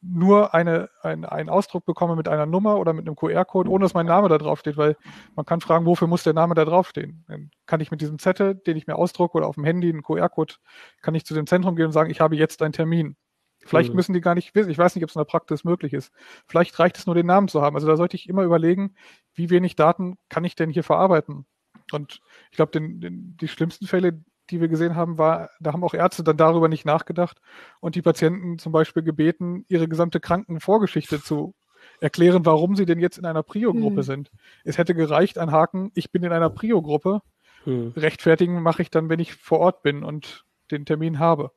[0.01, 3.93] nur eine, ein, einen Ausdruck bekomme mit einer Nummer oder mit einem QR-Code, ohne dass
[3.93, 4.97] mein Name da drauf steht, weil
[5.35, 7.23] man kann fragen, wofür muss der Name da draufstehen?
[7.27, 10.03] Dann kann ich mit diesem Zettel, den ich mir ausdrucke oder auf dem Handy, einen
[10.03, 10.55] QR-Code,
[11.01, 13.15] kann ich zu dem Zentrum gehen und sagen, ich habe jetzt einen Termin.
[13.63, 13.95] Vielleicht mhm.
[13.95, 14.71] müssen die gar nicht wissen.
[14.71, 16.11] Ich weiß nicht, ob es in der Praxis möglich ist.
[16.47, 17.75] Vielleicht reicht es nur, den Namen zu haben.
[17.75, 18.95] Also da sollte ich immer überlegen,
[19.35, 21.45] wie wenig Daten kann ich denn hier verarbeiten?
[21.91, 26.23] Und ich glaube, die schlimmsten Fälle, die wir gesehen haben, war, da haben auch Ärzte
[26.23, 27.41] dann darüber nicht nachgedacht
[27.79, 31.55] und die Patienten zum Beispiel gebeten, ihre gesamte Krankenvorgeschichte zu
[31.99, 34.03] erklären, warum sie denn jetzt in einer Prio-Gruppe hm.
[34.03, 34.31] sind.
[34.63, 37.21] Es hätte gereicht, ein Haken, ich bin in einer Prio-Gruppe.
[37.63, 37.93] Hm.
[37.95, 41.51] Rechtfertigen mache ich dann, wenn ich vor Ort bin und den Termin habe.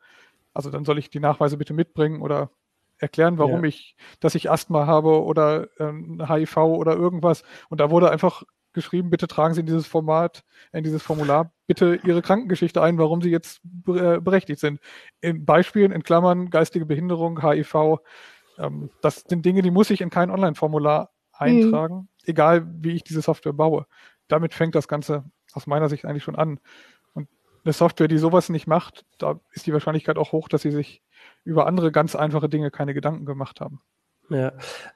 [0.52, 2.50] Also dann soll ich die Nachweise bitte mitbringen oder
[2.98, 3.68] erklären, warum ja.
[3.68, 7.42] ich, dass ich Asthma habe oder ähm, HIV oder irgendwas.
[7.68, 11.98] Und da wurde einfach geschrieben, bitte tragen Sie in dieses Format, in dieses Formular bitte
[12.04, 14.80] Ihre Krankengeschichte ein, warum Sie jetzt äh, berechtigt sind.
[15.20, 18.00] In Beispielen, in Klammern, geistige Behinderung, HIV,
[18.58, 22.08] ähm, das sind Dinge, die muss ich in kein Online-Formular eintragen, mhm.
[22.24, 23.86] egal wie ich diese Software baue.
[24.28, 26.60] Damit fängt das Ganze aus meiner Sicht eigentlich schon an.
[27.14, 27.28] Und
[27.64, 31.02] eine Software, die sowas nicht macht, da ist die Wahrscheinlichkeit auch hoch, dass sie sich
[31.44, 33.80] über andere ganz einfache Dinge keine Gedanken gemacht haben.
[34.30, 34.52] Ja,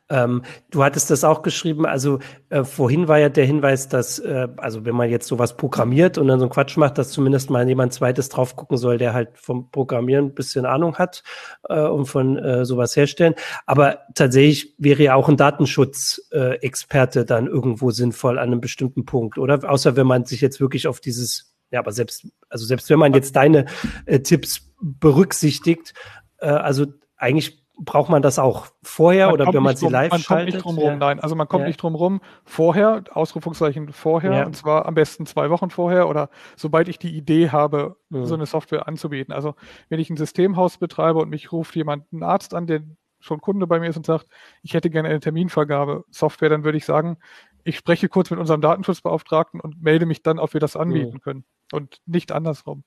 [0.08, 1.84] ähm, du hattest das auch geschrieben.
[1.84, 6.16] Also äh, vorhin war ja der Hinweis, dass äh, also wenn man jetzt sowas programmiert
[6.16, 9.12] und dann so einen Quatsch macht, dass zumindest mal jemand zweites drauf gucken soll, der
[9.12, 11.22] halt vom Programmieren ein bisschen Ahnung hat
[11.68, 13.34] äh, und von äh, sowas herstellen.
[13.66, 19.36] Aber tatsächlich wäre ja auch ein Datenschutzexperte äh, dann irgendwo sinnvoll an einem bestimmten Punkt,
[19.36, 19.70] oder?
[19.70, 23.12] Außer wenn man sich jetzt wirklich auf dieses ja, aber selbst, also selbst wenn man
[23.12, 23.66] jetzt deine
[24.06, 25.92] äh, Tipps berücksichtigt,
[26.38, 26.86] äh, also
[27.18, 30.54] eigentlich braucht man das auch vorher man oder wenn man sie drum, live man schaltet?
[30.54, 30.96] Man kommt nicht drum rum, ja.
[30.96, 31.20] nein.
[31.20, 31.68] Also man kommt ja.
[31.68, 32.20] nicht drum rum.
[32.44, 34.46] Vorher, Ausrufungszeichen vorher, ja.
[34.46, 38.26] und zwar am besten zwei Wochen vorher oder sobald ich die Idee habe, mhm.
[38.26, 39.32] so eine Software anzubieten.
[39.32, 39.54] Also
[39.88, 42.82] wenn ich ein Systemhaus betreibe und mich ruft jemand, ein Arzt an, der
[43.20, 44.26] schon Kunde bei mir ist und sagt,
[44.62, 47.18] ich hätte gerne eine Terminvergabe Software, dann würde ich sagen,
[47.64, 51.20] ich spreche kurz mit unserem Datenschutzbeauftragten und melde mich dann, ob wir das anbieten mhm.
[51.20, 52.84] können und nicht andersrum.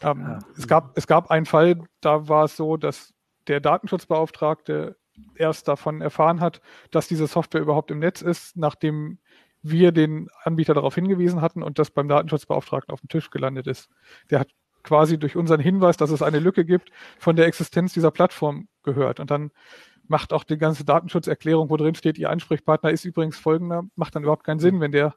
[0.00, 3.11] Ähm, es, gab, es gab einen Fall, da war es so, dass
[3.48, 4.96] der Datenschutzbeauftragte
[5.34, 9.18] erst davon erfahren hat, dass diese Software überhaupt im Netz ist, nachdem
[9.62, 13.88] wir den Anbieter darauf hingewiesen hatten und das beim Datenschutzbeauftragten auf dem Tisch gelandet ist.
[14.30, 14.48] Der hat
[14.82, 19.20] quasi durch unseren Hinweis, dass es eine Lücke gibt, von der Existenz dieser Plattform gehört.
[19.20, 19.52] Und dann
[20.08, 24.24] macht auch die ganze Datenschutzerklärung, wo drin steht, Ihr Ansprechpartner ist übrigens folgender, macht dann
[24.24, 25.14] überhaupt keinen Sinn, wenn der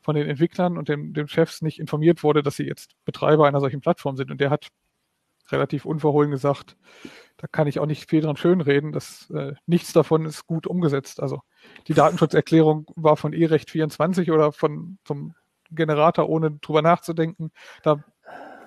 [0.00, 3.60] von den Entwicklern und dem, dem Chefs nicht informiert wurde, dass sie jetzt Betreiber einer
[3.60, 4.30] solchen Plattform sind.
[4.30, 4.68] Und der hat
[5.50, 6.76] relativ unverhohlen gesagt,
[7.36, 11.20] da kann ich auch nicht viel dran schönreden, dass äh, nichts davon ist gut umgesetzt.
[11.20, 11.40] Also
[11.88, 15.34] die Datenschutzerklärung war von E-Recht 24 oder von vom
[15.70, 17.50] Generator, ohne drüber nachzudenken.
[17.82, 18.04] Da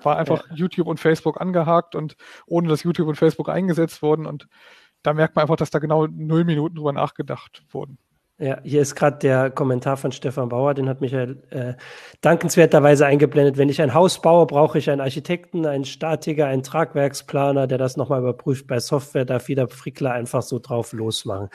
[0.02, 0.54] war einfach ja.
[0.54, 4.26] YouTube und Facebook angehakt und ohne dass YouTube und Facebook eingesetzt wurden.
[4.26, 4.48] Und
[5.02, 7.98] da merkt man einfach, dass da genau null Minuten drüber nachgedacht wurden.
[8.40, 11.74] Ja, hier ist gerade der Kommentar von Stefan Bauer, den hat Michael äh,
[12.20, 13.56] dankenswerterweise eingeblendet.
[13.56, 17.96] Wenn ich ein Haus baue, brauche ich einen Architekten, einen Statiker, einen Tragwerksplaner, der das
[17.96, 18.68] nochmal überprüft.
[18.68, 21.48] Bei Software darf jeder Frickler einfach so drauf losmachen.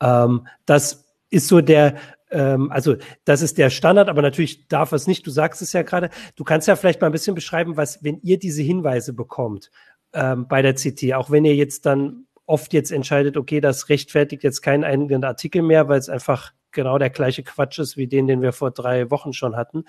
[0.00, 1.96] Ähm, das ist so der,
[2.30, 5.26] ähm, also das ist der Standard, aber natürlich darf es nicht.
[5.26, 6.10] Du sagst es ja gerade.
[6.36, 9.72] Du kannst ja vielleicht mal ein bisschen beschreiben, was, wenn ihr diese Hinweise bekommt
[10.12, 14.42] ähm, bei der CT, auch wenn ihr jetzt dann oft jetzt entscheidet, okay, das rechtfertigt
[14.42, 18.26] jetzt keinen eigenen Artikel mehr, weil es einfach genau der gleiche Quatsch ist wie den,
[18.26, 19.84] den wir vor drei Wochen schon hatten.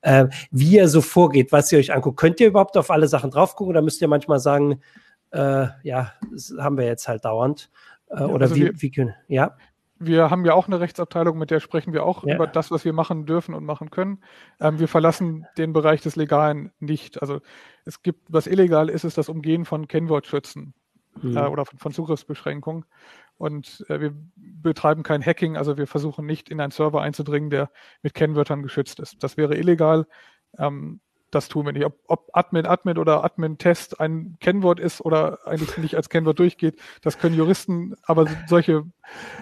[0.00, 2.18] Äh, wie ihr so vorgeht, was ihr euch anguckt.
[2.18, 4.80] Könnt ihr überhaupt auf alle Sachen drauf gucken oder müsst ihr manchmal sagen,
[5.30, 7.70] äh, ja, das haben wir jetzt halt dauernd?
[8.08, 9.56] Äh, ja, oder also wie, wir, wie können, ja?
[9.98, 12.34] Wir haben ja auch eine Rechtsabteilung, mit der sprechen wir auch ja.
[12.34, 14.22] über das, was wir machen dürfen und machen können.
[14.60, 17.22] Ähm, wir verlassen den Bereich des Legalen nicht.
[17.22, 17.40] Also
[17.86, 20.74] es gibt, was illegal ist, ist das Umgehen von Kennwortschützen
[21.22, 21.36] mhm.
[21.36, 22.84] äh, oder von, von Zugriffsbeschränkungen.
[23.38, 27.70] Und äh, wir betreiben kein Hacking, also wir versuchen nicht in einen Server einzudringen, der
[28.02, 29.22] mit Kennwörtern geschützt ist.
[29.22, 30.06] Das wäre illegal.
[30.58, 31.00] Ähm,
[31.30, 31.84] das tun wir nicht.
[31.84, 36.80] Ob, ob Admin, Admin oder Admin-Test ein Kennwort ist oder eigentlich nicht als Kennwort durchgeht,
[37.02, 38.84] das können Juristen, aber solche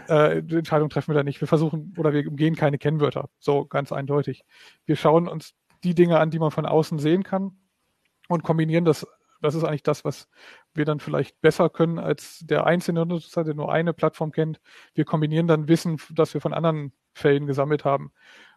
[0.08, 1.40] äh, Entscheidungen treffen wir da nicht.
[1.40, 3.28] Wir versuchen oder wir umgehen keine Kennwörter.
[3.38, 4.44] So ganz eindeutig.
[4.86, 7.52] Wir schauen uns die Dinge an, die man von außen sehen kann
[8.28, 9.06] und kombinieren das
[9.44, 10.28] das ist eigentlich das, was
[10.72, 14.60] wir dann vielleicht besser können als der einzelne Nutzer, der nur eine Plattform kennt.
[14.94, 18.12] Wir kombinieren dann Wissen, das wir von anderen Fällen gesammelt haben.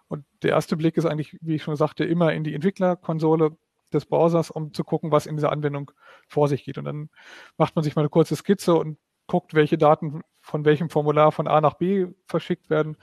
[0.07, 3.57] Und der erste Blick ist eigentlich, wie ich schon sagte, immer in die Entwicklerkonsole
[3.93, 5.91] des Browsers, um zu gucken, was in dieser Anwendung
[6.27, 6.77] vor sich geht.
[6.77, 7.09] Und dann
[7.57, 8.97] macht man sich mal eine kurze Skizze und
[9.27, 12.97] guckt, welche Daten von welchem Formular von A nach B verschickt werden.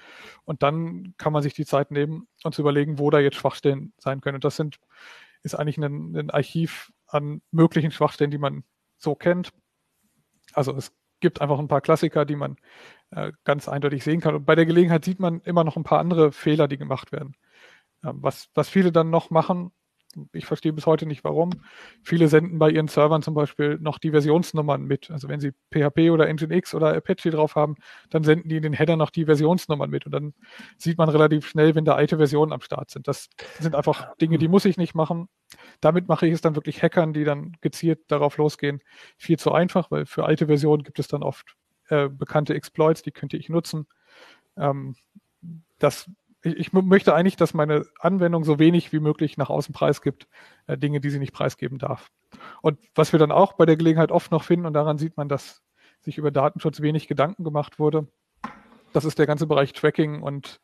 [0.44, 3.92] Und dann kann man sich die Zeit nehmen und zu überlegen, wo da jetzt Schwachstellen
[3.98, 4.36] sein können.
[4.36, 4.80] Und das sind,
[5.42, 8.64] ist eigentlich ein, ein Archiv an möglichen Schwachstellen, die man
[8.96, 9.52] so kennt.
[10.52, 12.56] Also es gibt einfach ein paar Klassiker, die man
[13.10, 14.34] äh, ganz eindeutig sehen kann.
[14.34, 17.36] Und bei der Gelegenheit sieht man immer noch ein paar andere Fehler, die gemacht werden.
[18.02, 19.72] Ähm, was, was viele dann noch machen,
[20.32, 21.50] ich verstehe bis heute nicht warum.
[22.02, 25.10] Viele senden bei ihren Servern zum Beispiel noch die Versionsnummern mit.
[25.10, 27.76] Also wenn sie PHP oder Nginx oder Apache drauf haben,
[28.10, 30.06] dann senden die in den Header noch die Versionsnummern mit.
[30.06, 30.34] Und dann
[30.78, 33.08] sieht man relativ schnell, wenn da alte Versionen am Start sind.
[33.08, 35.28] Das sind einfach Dinge, die muss ich nicht machen.
[35.80, 38.80] Damit mache ich es dann wirklich Hackern, die dann gezielt darauf losgehen,
[39.16, 41.56] viel zu einfach, weil für alte Versionen gibt es dann oft
[41.88, 43.86] äh, bekannte Exploits, die könnte ich nutzen.
[44.56, 44.96] Ähm,
[45.78, 46.10] das
[46.44, 50.28] ich, ich möchte eigentlich, dass meine Anwendung so wenig wie möglich nach außen preisgibt,
[50.66, 52.10] äh, Dinge, die sie nicht preisgeben darf.
[52.62, 55.28] Und was wir dann auch bei der Gelegenheit oft noch finden, und daran sieht man,
[55.28, 55.62] dass
[56.00, 58.06] sich über Datenschutz wenig Gedanken gemacht wurde,
[58.92, 60.60] das ist der ganze Bereich Tracking und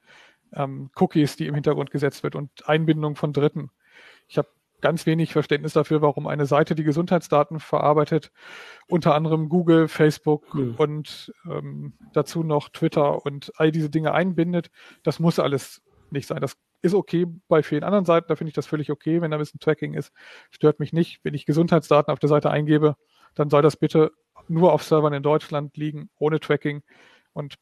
[0.53, 3.71] ähm, Cookies, die im Hintergrund gesetzt wird und Einbindung von Dritten.
[4.29, 4.49] Ich habe
[4.81, 8.33] ganz wenig Verständnis dafür, warum eine Seite, die Gesundheitsdaten verarbeitet,
[8.89, 10.75] unter anderem Google, Facebook mhm.
[10.77, 14.71] und ähm, dazu noch Twitter und all diese Dinge einbindet.
[15.03, 16.41] Das muss alles nicht sein.
[16.41, 19.37] Das ist okay bei vielen anderen Seiten, da finde ich das völlig okay, wenn da
[19.37, 20.13] ein bisschen Tracking ist.
[20.51, 21.21] Stört mich nicht.
[21.23, 22.97] Wenn ich Gesundheitsdaten auf der Seite eingebe,
[23.35, 24.13] dann soll das bitte
[24.49, 26.83] nur auf Servern in Deutschland liegen, ohne Tracking.
[27.33, 27.57] Und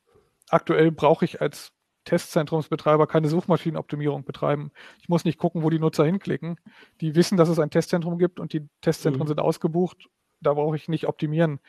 [0.48, 1.72] aktuell brauche ich als
[2.08, 4.70] Testzentrumsbetreiber keine Suchmaschinenoptimierung betreiben.
[5.02, 6.58] Ich muss nicht gucken, wo die Nutzer hinklicken.
[7.02, 9.28] Die wissen, dass es ein Testzentrum gibt und die Testzentren mhm.
[9.28, 10.08] sind ausgebucht.
[10.40, 11.60] Da brauche ich nicht optimieren.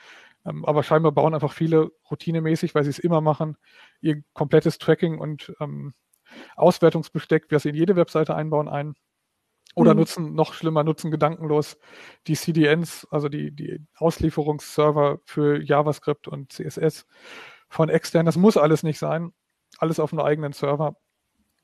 [0.45, 3.57] Ähm, aber scheinbar bauen einfach viele routinemäßig, weil sie es immer machen,
[3.99, 5.93] ihr komplettes Tracking und ähm,
[6.55, 8.93] Auswertungsbesteck, was sie in jede Webseite einbauen, ein.
[9.75, 9.99] Oder mhm.
[9.99, 11.77] nutzen, noch schlimmer, nutzen gedankenlos
[12.27, 17.05] die CDNs, also die, die Auslieferungsserver für JavaScript und CSS
[17.67, 18.25] von extern.
[18.25, 19.33] Das muss alles nicht sein
[19.77, 20.95] alles auf einem eigenen Server.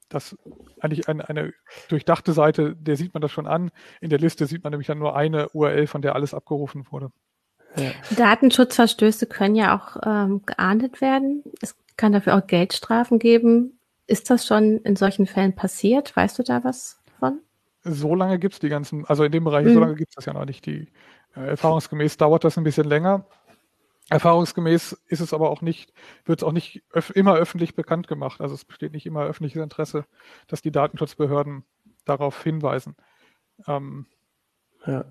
[0.09, 0.37] Das
[0.79, 1.53] eigentlich eine, eine
[1.89, 3.71] durchdachte Seite, der sieht man das schon an.
[4.01, 7.09] In der Liste sieht man nämlich dann nur eine URL, von der alles abgerufen wurde.
[7.75, 7.91] Ja.
[8.15, 11.43] Datenschutzverstöße können ja auch ähm, geahndet werden.
[11.61, 13.79] Es kann dafür auch Geldstrafen geben.
[14.07, 16.15] Ist das schon in solchen Fällen passiert?
[16.15, 17.39] Weißt du da was von?
[17.83, 19.73] So lange gibt es die ganzen, also in dem Bereich, mhm.
[19.73, 20.65] so lange gibt es das ja noch nicht.
[20.65, 20.87] Die,
[21.35, 23.25] äh, erfahrungsgemäß dauert das ein bisschen länger.
[24.09, 25.91] Erfahrungsgemäß ist es aber auch nicht,
[26.25, 28.39] wird es auch nicht öf immer öffentlich bekannt gemacht.
[28.39, 30.05] Also es besteht nicht immer öffentliches Interesse,
[30.47, 31.63] dass die Datenschutzbehörden
[32.05, 32.95] darauf hinweisen.
[33.67, 34.05] Ähm,
[34.85, 35.05] ja.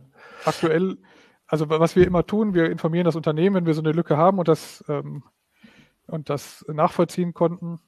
[0.44, 0.98] Aktuell,
[1.46, 4.38] also was wir immer tun, wir informieren das Unternehmen, wenn wir so eine Lücke haben
[4.38, 5.24] und das, ähm,
[6.06, 7.80] und das nachvollziehen konnten,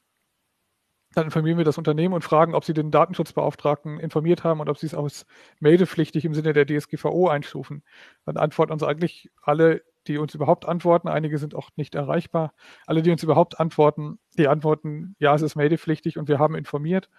[1.13, 4.77] dann informieren wir das Unternehmen und fragen, ob sie den Datenschutzbeauftragten informiert haben und ob
[4.77, 5.25] sie es als
[5.59, 7.83] meldepflichtig im Sinne der DSGVO einstufen.
[8.25, 11.07] Dann antworten uns eigentlich alle die uns überhaupt antworten.
[11.07, 12.53] Einige sind auch nicht erreichbar.
[12.85, 17.09] Alle, die uns überhaupt antworten, die antworten, ja, es ist meldepflichtig und wir haben informiert.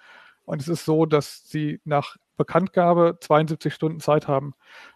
[0.45, 4.55] Und es ist so, dass sie nach Bekanntgabe 72 Stunden Zeit haben,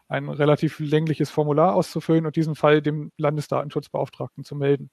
[0.09, 4.90] ein relativ längliches Formular auszufüllen und diesen Fall dem Landesdatenschutzbeauftragten zu melden.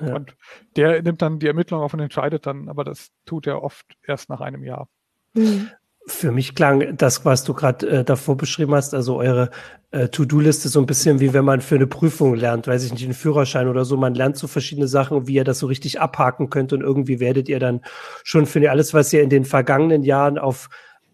[0.00, 0.16] Ja.
[0.16, 0.36] Und
[0.76, 4.28] der nimmt dann die Ermittlung auf und entscheidet dann, aber das tut er oft erst
[4.28, 4.88] nach einem Jahr.
[5.34, 5.70] Mhm.
[6.06, 9.50] Für mich klang das, was du gerade äh, davor beschrieben hast, also eure
[9.92, 13.04] äh, To-Do-Liste so ein bisschen wie wenn man für eine Prüfung lernt, weiß ich nicht,
[13.04, 13.96] einen Führerschein oder so.
[13.96, 17.48] Man lernt so verschiedene Sachen, wie ihr das so richtig abhaken könnt und irgendwie werdet
[17.48, 17.82] ihr dann
[18.24, 20.70] schon für alles, was ihr in den vergangenen Jahren auf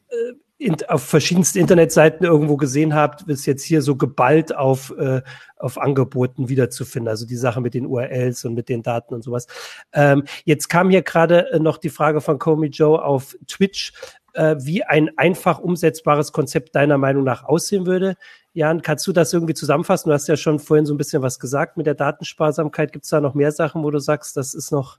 [0.09, 5.23] äh, in, auf verschiedensten Internetseiten irgendwo gesehen habt, ist jetzt hier so geballt auf, äh,
[5.57, 7.09] auf Angeboten wiederzufinden.
[7.09, 9.47] Also die Sache mit den URLs und mit den Daten und sowas.
[9.93, 13.93] Ähm, jetzt kam hier gerade äh, noch die Frage von Comey Joe auf Twitch
[14.39, 18.15] äh, wie ein einfach umsetzbares Konzept deiner Meinung nach aussehen würde.
[18.53, 20.09] Jan, kannst du das irgendwie zusammenfassen?
[20.09, 22.93] Du hast ja schon vorhin so ein bisschen was gesagt mit der Datensparsamkeit.
[22.93, 24.99] Gibt es da noch mehr Sachen, wo du sagst, das ist noch.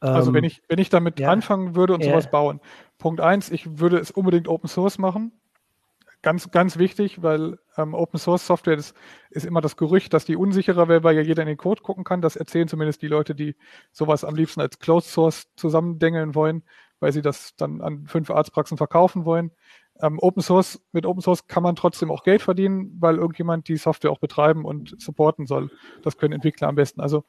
[0.00, 1.30] Ähm, also wenn ich, wenn ich damit ja.
[1.30, 2.10] anfangen würde und ja.
[2.10, 2.60] sowas bauen.
[2.98, 5.32] Punkt eins, ich würde es unbedingt Open Source machen.
[6.22, 8.94] Ganz, ganz wichtig, weil ähm, Open Source Software ist,
[9.30, 12.04] ist immer das Gerücht, dass die unsicherer wäre, weil ja jeder in den Code gucken
[12.04, 12.22] kann.
[12.22, 13.56] Das erzählen zumindest die Leute, die
[13.90, 16.62] sowas am liebsten als Closed Source zusammendengeln wollen
[17.02, 19.50] weil sie das dann an fünf Arztpraxen verkaufen wollen.
[20.00, 23.76] Ähm, Open Source, mit Open Source kann man trotzdem auch Geld verdienen, weil irgendjemand die
[23.76, 25.70] Software auch betreiben und supporten soll.
[26.02, 27.00] Das können Entwickler am besten.
[27.00, 27.24] Also,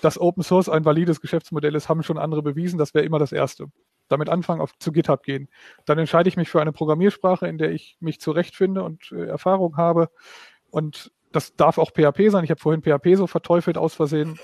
[0.00, 2.78] dass Open Source ein valides Geschäftsmodell ist, haben schon andere bewiesen.
[2.78, 3.66] Das wäre immer das Erste.
[4.08, 5.48] Damit anfangen, auf, zu GitHub gehen.
[5.84, 9.76] Dann entscheide ich mich für eine Programmiersprache, in der ich mich zurechtfinde und äh, Erfahrung
[9.76, 10.08] habe.
[10.70, 12.44] Und das darf auch PHP sein.
[12.44, 14.38] Ich habe vorhin PHP so verteufelt aus Versehen.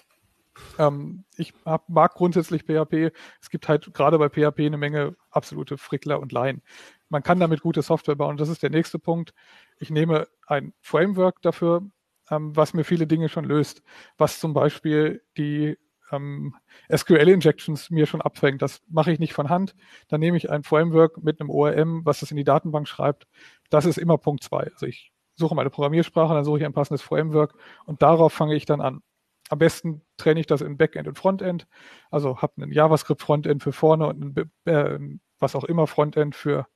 [0.79, 3.13] Ähm, ich hab, mag grundsätzlich PHP.
[3.41, 6.63] Es gibt halt gerade bei PHP eine Menge absolute Frickler und Laien.
[7.09, 8.37] Man kann damit gute Software bauen.
[8.37, 9.35] Das ist der nächste Punkt.
[9.79, 11.83] Ich nehme ein Framework dafür,
[12.31, 13.83] ähm, was mir viele Dinge schon löst,
[14.17, 15.77] was zum Beispiel die
[16.13, 16.55] ähm,
[16.95, 18.63] SQL-Injections mir schon abfängt.
[18.63, 19.75] Das mache ich nicht von Hand.
[20.09, 23.27] Dann nehme ich ein Framework mit einem ORM, was das in die Datenbank schreibt.
[23.71, 24.71] Das ist immer Punkt zwei.
[24.73, 27.55] Also ich suche meine Programmiersprache, dann suche ich ein passendes Framework
[27.87, 29.03] und darauf fange ich dann an.
[29.51, 31.67] Am besten trenne ich das in Backend und Frontend.
[32.11, 34.99] Also habe ein JavaScript-Frontend für vorne und ein, äh,
[35.39, 36.67] was auch immer Frontend für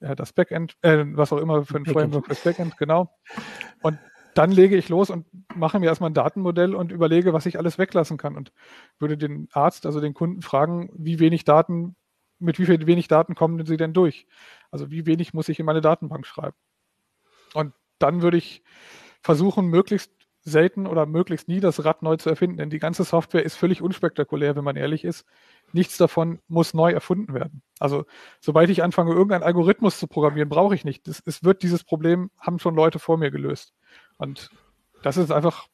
[0.00, 3.10] äh, das Backend, äh, was auch immer für ein Framework fürs Backend, genau.
[3.82, 3.98] Und
[4.34, 7.78] dann lege ich los und mache mir erstmal ein Datenmodell und überlege, was ich alles
[7.78, 8.52] weglassen kann und
[8.98, 11.96] würde den Arzt, also den Kunden fragen, wie wenig Daten,
[12.40, 14.26] mit wie viel wenig Daten kommen sie denn durch?
[14.70, 16.56] Also wie wenig muss ich in meine Datenbank schreiben?
[17.54, 18.64] Und dann würde ich
[19.22, 20.10] versuchen, möglichst
[20.44, 23.80] selten oder möglichst nie das Rad neu zu erfinden, denn die ganze Software ist völlig
[23.80, 25.24] unspektakulär, wenn man ehrlich ist.
[25.72, 27.62] Nichts davon muss neu erfunden werden.
[27.80, 28.04] Also
[28.40, 31.08] sobald ich anfange, irgendeinen Algorithmus zu programmieren, brauche ich nicht.
[31.08, 33.72] Es wird dieses Problem, haben schon Leute vor mir gelöst.
[34.18, 34.50] Und
[35.02, 35.66] das ist einfach,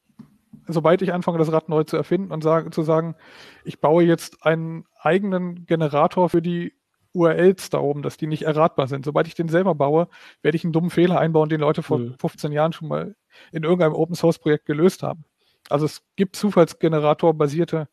[0.69, 3.17] sobald ich anfange, das Rad neu zu erfinden und sage, zu sagen,
[3.65, 6.75] ich baue jetzt einen eigenen Generator für die
[7.13, 9.05] URLs da oben, dass die nicht erratbar sind.
[9.05, 10.09] Sobald ich den selber baue,
[10.43, 12.15] werde ich einen dummen Fehler einbauen, den Leute vor mhm.
[12.19, 13.15] 15 Jahren schon mal
[13.53, 15.25] in irgendeinem Open Source Projekt gelöst haben.
[15.69, 17.89] Also es gibt Zufallsgenerator-basierte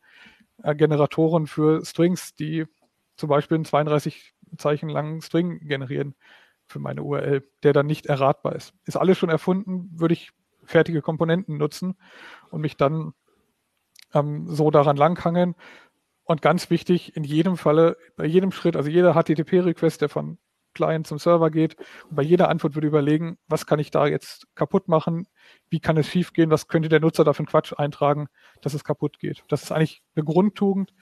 [0.62, 2.66] äh, Generatoren für Strings, die
[3.16, 6.14] zum Beispiel einen 32 Zeichen langen String generieren
[6.66, 8.74] für meine URL, der dann nicht erratbar ist.
[8.84, 10.32] Ist alles schon erfunden, würde ich
[10.64, 11.96] fertige Komponenten nutzen
[12.50, 13.14] und mich dann
[14.14, 15.54] ähm, so daran langhangeln
[16.28, 20.36] und ganz wichtig, in jedem Falle, bei jedem Schritt, also jeder HTTP-Request, der von
[20.74, 21.76] Client zum Server geht,
[22.10, 25.26] und bei jeder Antwort würde überlegen, was kann ich da jetzt kaputt machen?
[25.70, 26.50] Wie kann es schiefgehen?
[26.50, 28.28] Was könnte der Nutzer da für einen Quatsch eintragen,
[28.60, 29.42] dass es kaputt geht?
[29.48, 30.92] Das ist eigentlich eine Grundtugend.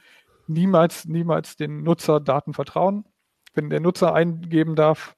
[0.47, 3.05] Niemals, niemals den Nutzer Daten vertrauen.
[3.53, 5.17] Wenn der Nutzer eingeben darf,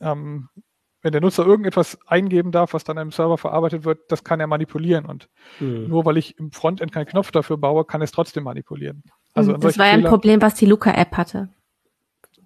[0.00, 0.48] ähm,
[1.02, 4.46] wenn der Nutzer irgendetwas eingeben darf, was dann im Server verarbeitet wird, das kann er
[4.46, 5.04] manipulieren.
[5.04, 5.28] Und
[5.60, 5.88] mhm.
[5.88, 9.02] nur weil ich im Frontend keinen Knopf dafür baue, kann er es trotzdem manipulieren.
[9.34, 11.48] Also das war ja ein Problem, was die Luca-App hatte.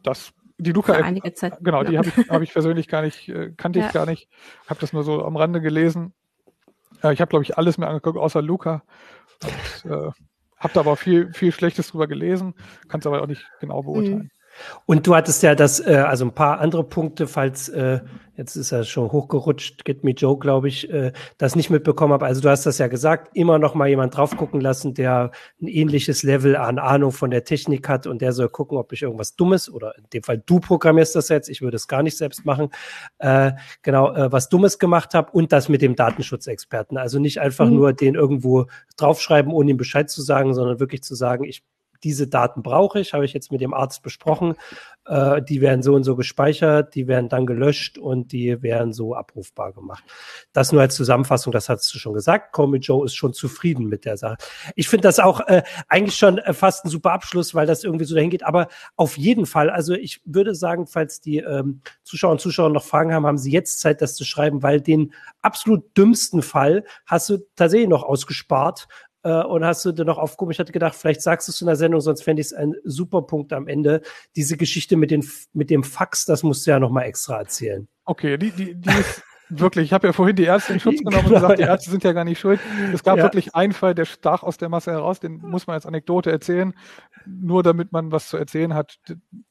[0.03, 1.23] Das, die Luca-App,
[1.61, 3.87] genau, die habe ich, hab ich persönlich gar nicht, äh, kannte ja.
[3.87, 4.29] ich gar nicht,
[4.67, 6.13] habe das nur so am Rande gelesen.
[7.03, 8.83] Äh, ich habe, glaube ich, alles mir angeguckt, außer Luca.
[9.43, 10.11] Und, äh,
[10.59, 12.55] habe da aber viel, viel Schlechtes drüber gelesen,
[12.89, 14.19] kann es aber auch nicht genau beurteilen.
[14.19, 14.31] Mhm.
[14.87, 18.01] Und du hattest ja das, äh, also ein paar andere Punkte, falls äh,
[18.37, 22.27] jetzt ist er schon hochgerutscht, Get Me Joe, glaube ich, äh, das nicht mitbekommen habe.
[22.27, 25.69] Also du hast das ja gesagt, immer noch mal jemand drauf gucken lassen, der ein
[25.69, 29.37] ähnliches Level an Ahnung von der Technik hat und der soll gucken, ob ich irgendwas
[29.37, 32.45] Dummes oder in dem Fall du programmierst das jetzt, ich würde es gar nicht selbst
[32.45, 32.71] machen,
[33.19, 33.53] äh,
[33.83, 36.97] genau, äh, was Dummes gemacht habe und das mit dem Datenschutzexperten.
[36.97, 37.75] Also nicht einfach mhm.
[37.75, 38.67] nur den irgendwo
[38.97, 41.63] draufschreiben, ohne ihm Bescheid zu sagen, sondern wirklich zu sagen, ich
[42.05, 44.55] diese Daten brauche ich, habe ich jetzt mit dem Arzt besprochen,
[45.07, 49.15] äh, die werden so und so gespeichert, die werden dann gelöscht und die werden so
[49.15, 50.05] abrufbar gemacht.
[50.53, 52.53] Das nur als Zusammenfassung, das hast du schon gesagt.
[52.53, 54.37] Comey Joe ist schon zufrieden mit der Sache.
[54.77, 58.05] Ich finde das auch äh, eigentlich schon äh, fast ein super Abschluss, weil das irgendwie
[58.05, 58.45] so dahin geht.
[58.45, 62.85] Aber auf jeden Fall, also ich würde sagen, falls die ähm, Zuschauer und Zuschauer noch
[62.85, 67.29] Fragen haben, haben sie jetzt Zeit, das zu schreiben, weil den absolut dümmsten Fall hast
[67.29, 68.87] du tatsächlich noch ausgespart
[69.23, 70.53] äh, und hast du dir noch aufgehoben.
[70.53, 72.75] Ich hatte gedacht, vielleicht sagst du es in der Sendung, sonst fände ich es ein
[72.85, 74.03] super Punkt am Ende.
[74.37, 77.89] Diese Geschichte mit, den, mit dem Fax, das musst du ja noch mal extra erzählen.
[78.05, 81.25] Okay, die, die, die ist wirklich, ich habe ja vorhin die Ärzte in Schutz genommen
[81.25, 82.61] genau, und gesagt, die Ärzte sind ja gar nicht schuld.
[82.93, 83.23] Es gab ja.
[83.23, 86.75] wirklich einen Fall, der stach aus der Masse heraus, den muss man als Anekdote erzählen,
[87.27, 88.99] nur damit man was zu erzählen hat.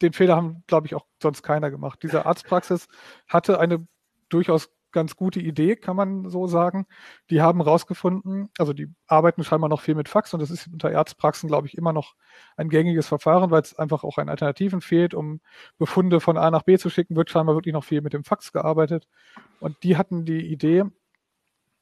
[0.01, 1.99] Den Fehler haben, glaube ich, auch sonst keiner gemacht.
[2.03, 2.87] Diese Arztpraxis
[3.27, 3.85] hatte eine
[4.29, 6.85] durchaus ganz gute Idee, kann man so sagen.
[7.29, 10.91] Die haben rausgefunden, also die arbeiten scheinbar noch viel mit Fax und das ist unter
[10.91, 12.15] Ärztpraxen, glaube ich, immer noch
[12.57, 15.41] ein gängiges Verfahren, weil es einfach auch an Alternativen fehlt, um
[15.77, 18.51] Befunde von A nach B zu schicken, wird scheinbar wirklich noch viel mit dem Fax
[18.51, 19.07] gearbeitet.
[19.59, 20.85] Und die hatten die Idee,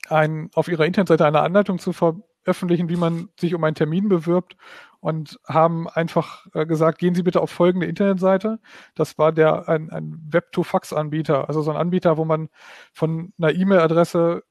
[0.08, 4.56] ein, auf ihrer Internetseite eine Anleitung zu veröffentlichen, wie man sich um einen Termin bewirbt
[5.00, 8.60] und haben einfach äh, gesagt, gehen Sie bitte auf folgende Internetseite.
[8.96, 12.50] Das war der ein, ein Web-to-Fax-Anbieter, also so ein Anbieter, wo man
[12.94, 14.44] von einer E-Mail-Adresse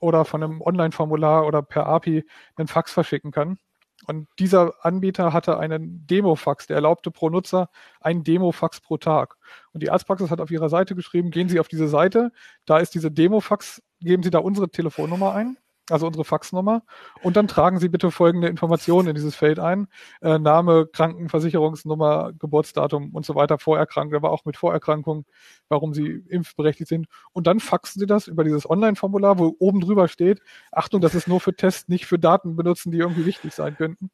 [0.00, 2.24] oder von einem Online-Formular oder per API
[2.56, 3.58] einen Fax verschicken kann.
[4.06, 9.36] Und dieser Anbieter hatte einen Demo-Fax, der erlaubte pro Nutzer einen Demo-Fax pro Tag.
[9.72, 12.32] Und die Arztpraxis hat auf ihrer Seite geschrieben, gehen Sie auf diese Seite,
[12.66, 15.56] da ist diese Demo-Fax, geben Sie da unsere Telefonnummer ein
[15.90, 16.82] also unsere Faxnummer.
[17.22, 19.88] Und dann tragen Sie bitte folgende Informationen in dieses Feld ein.
[20.22, 25.26] Äh, Name, Krankenversicherungsnummer, Geburtsdatum und so weiter, Vorerkrankung, aber auch mit Vorerkrankung,
[25.68, 27.06] warum Sie impfberechtigt sind.
[27.32, 30.40] Und dann faxen Sie das über dieses Online-Formular, wo oben drüber steht,
[30.72, 34.10] Achtung, das ist nur für Tests, nicht für Daten benutzen, die irgendwie wichtig sein könnten.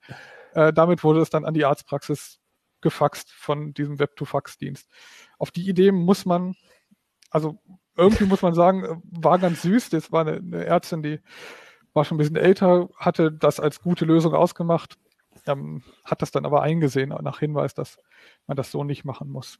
[0.55, 2.41] Äh, damit wurde es dann an die Arztpraxis
[2.81, 4.89] gefaxt von diesem Web-to-Fax-Dienst.
[5.39, 6.57] Auf die Idee muss man,
[7.31, 7.61] also
[8.01, 9.91] irgendwie muss man sagen, war ganz süß.
[9.91, 11.21] Das war eine, eine, Ärztin, die
[11.93, 14.97] war schon ein bisschen älter, hatte das als gute Lösung ausgemacht,
[15.47, 17.99] ähm, hat das dann aber eingesehen nach Hinweis, dass
[18.47, 19.59] man das so nicht machen muss.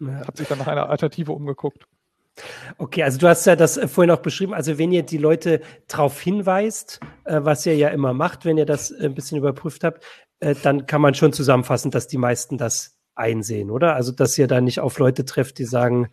[0.00, 0.26] Ja.
[0.26, 1.86] Hat sich dann nach einer Alternative umgeguckt.
[2.78, 4.54] Okay, also du hast ja das äh, vorhin auch beschrieben.
[4.54, 8.66] Also wenn ihr die Leute darauf hinweist, äh, was ihr ja immer macht, wenn ihr
[8.66, 10.02] das äh, ein bisschen überprüft habt,
[10.40, 13.94] äh, dann kann man schon zusammenfassen, dass die meisten das einsehen, oder?
[13.94, 16.08] Also dass ihr da nicht auf Leute trefft, die sagen,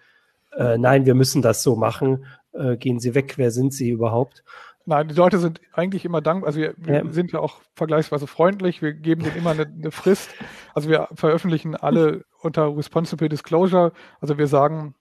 [0.51, 4.43] äh, nein, wir müssen das so machen, äh, gehen Sie weg, wer sind Sie überhaupt?
[4.85, 6.47] Nein, die Leute sind eigentlich immer dankbar.
[6.47, 7.11] Also wir, wir ja.
[7.11, 8.81] sind ja auch vergleichsweise freundlich.
[8.81, 10.31] Wir geben denen immer eine, eine, Frist.
[10.73, 13.91] Also wir veröffentlichen alle unter Responsible Disclosure.
[14.19, 14.95] Also wir sagen,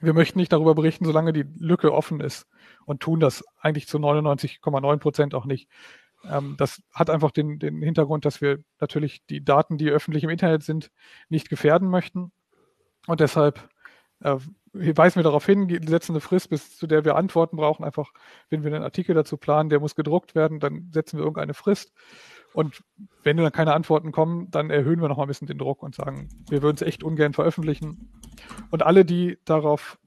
[0.00, 2.48] wir möchten nicht darüber berichten, solange die Lücke offen ist
[2.84, 5.68] und tun das eigentlich zu 99,9 Prozent auch nicht.
[6.28, 10.30] Ähm, das hat einfach den, den Hintergrund, dass wir natürlich die Daten, die öffentlich im
[10.30, 10.90] Internet sind,
[11.28, 12.32] nicht gefährden möchten.
[13.06, 13.68] Und deshalb
[14.20, 14.36] äh,
[14.72, 17.84] weisen wir darauf hin, setzen eine Frist, bis zu der wir Antworten brauchen.
[17.84, 18.12] Einfach,
[18.48, 21.92] wenn wir einen Artikel dazu planen, der muss gedruckt werden, dann setzen wir irgendeine Frist.
[22.54, 22.82] Und
[23.22, 25.94] wenn dann keine Antworten kommen, dann erhöhen wir noch mal ein bisschen den Druck und
[25.94, 28.10] sagen, wir würden es echt ungern veröffentlichen.
[28.70, 29.98] Und alle, die darauf,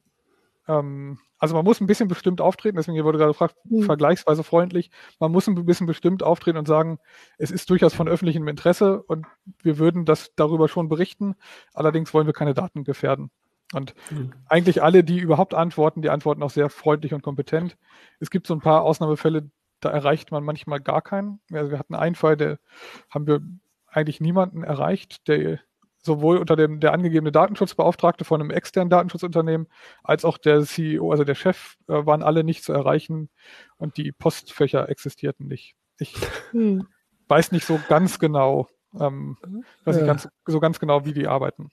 [0.68, 3.84] ähm, also man muss ein bisschen bestimmt auftreten, deswegen wurde gerade gefragt, mhm.
[3.84, 7.00] vergleichsweise freundlich, man muss ein bisschen bestimmt auftreten und sagen,
[7.38, 9.26] es ist durchaus von öffentlichem Interesse und
[9.62, 11.36] wir würden das darüber schon berichten,
[11.74, 13.32] allerdings wollen wir keine Daten gefährden.
[13.74, 14.34] Und mhm.
[14.48, 17.78] eigentlich alle, die überhaupt antworten, die antworten auch sehr freundlich und kompetent.
[18.20, 19.50] Es gibt so ein paar Ausnahmefälle,
[19.80, 21.40] da erreicht man manchmal gar keinen.
[21.52, 22.60] Also wir hatten einen Fall, der
[23.10, 23.42] haben wir
[23.88, 25.60] eigentlich niemanden erreicht, der
[26.06, 29.68] sowohl unter dem der angegebene Datenschutzbeauftragte von einem externen Datenschutzunternehmen
[30.04, 33.30] als auch der CEO, also der Chef, äh, waren alle nicht zu erreichen
[33.78, 35.76] und die Postfächer existierten nicht.
[35.98, 36.16] Ich
[36.52, 36.88] hm.
[37.28, 38.68] weiß nicht so ganz genau,
[39.00, 39.38] ähm,
[39.84, 40.02] weiß ja.
[40.04, 41.72] nicht ganz, so ganz genau, wie die arbeiten.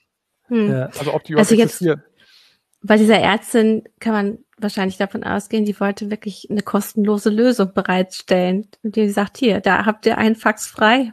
[0.49, 0.71] Hm.
[0.71, 0.87] Ja.
[0.87, 1.85] Also ob die also jetzt,
[2.83, 8.69] Bei dieser Ärztin kann man wahrscheinlich davon ausgehen, die wollte wirklich eine kostenlose Lösung bereitstellen.
[8.83, 11.13] Und die sagt, hier, da habt ihr einen Fax frei.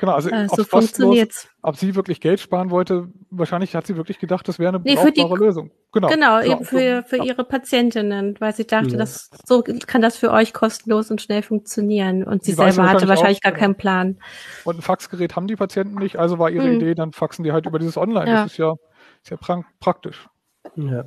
[0.00, 1.48] Genau, also äh, so funktioniert's.
[1.62, 4.94] Ob sie wirklich Geld sparen wollte, wahrscheinlich hat sie wirklich gedacht, das wäre eine nee,
[4.94, 5.70] brauchbare Lösung.
[5.92, 6.62] Genau, genau, genau.
[6.62, 7.24] für, für ja.
[7.24, 8.98] ihre Patientinnen, weil sie dachte, ja.
[8.98, 12.22] das, so kann das für euch kostenlos und schnell funktionieren.
[12.22, 14.18] Und sie, sie selber hatte wahrscheinlich auch, gar keinen Plan.
[14.64, 16.76] Und ein Faxgerät haben die Patienten nicht, also war ihre hm.
[16.76, 18.30] Idee, dann faxen die halt über dieses Online.
[18.30, 18.42] Ja.
[18.42, 18.74] Das ist ja,
[19.22, 20.28] ist ja praktisch.
[20.76, 21.04] Ja.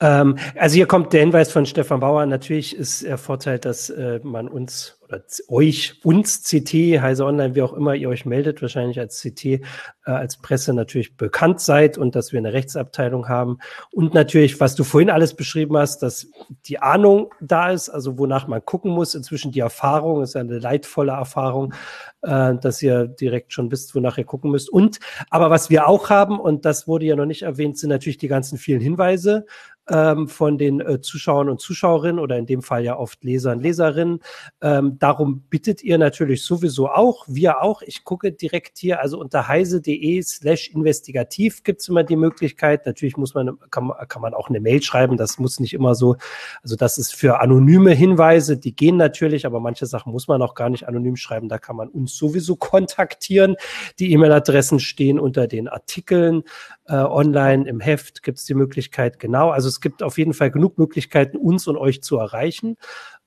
[0.00, 2.26] Ähm, also hier kommt der Hinweis von Stefan Bauer.
[2.26, 7.62] Natürlich ist der Vorteil, dass äh, man uns oder euch, uns CT, Heise Online, wie
[7.62, 9.60] auch immer ihr euch meldet, wahrscheinlich als CT, äh,
[10.04, 13.58] als Presse natürlich bekannt seid und dass wir eine Rechtsabteilung haben.
[13.92, 16.28] Und natürlich, was du vorhin alles beschrieben hast, dass
[16.66, 19.14] die Ahnung da ist, also wonach man gucken muss.
[19.14, 21.74] Inzwischen die Erfahrung ist eine leidvolle Erfahrung,
[22.22, 24.70] äh, dass ihr direkt schon wisst, wonach ihr gucken müsst.
[24.70, 24.98] Und,
[25.30, 28.28] aber was wir auch haben, und das wurde ja noch nicht erwähnt, sind natürlich die
[28.28, 29.46] ganzen vielen Hinweise
[29.90, 34.20] ähm, von den äh, Zuschauern und Zuschauerinnen oder in dem Fall ja oft Lesern, Leserinnen.
[34.60, 37.82] Ähm, darum bittet ihr natürlich sowieso auch, wir auch.
[37.82, 42.86] Ich gucke direkt hier, also unter heise.de slash investigativ gibt's immer die Möglichkeit.
[42.86, 45.16] Natürlich muss man, kann, kann man auch eine Mail schreiben.
[45.16, 46.16] Das muss nicht immer so,
[46.62, 50.54] also das ist für anonyme Hinweise, die gehen natürlich, aber manche Sachen muss man auch
[50.54, 51.48] gar nicht anonym schreiben.
[51.48, 53.56] Da kann man uns sowieso kontaktieren.
[53.98, 56.42] Die E-Mail-Adressen stehen unter den Artikeln
[56.88, 59.50] äh, online im Heft gibt's die Möglichkeit, genau.
[59.50, 62.76] Also es gibt auf jeden Fall genug Möglichkeiten, uns und euch zu erreichen.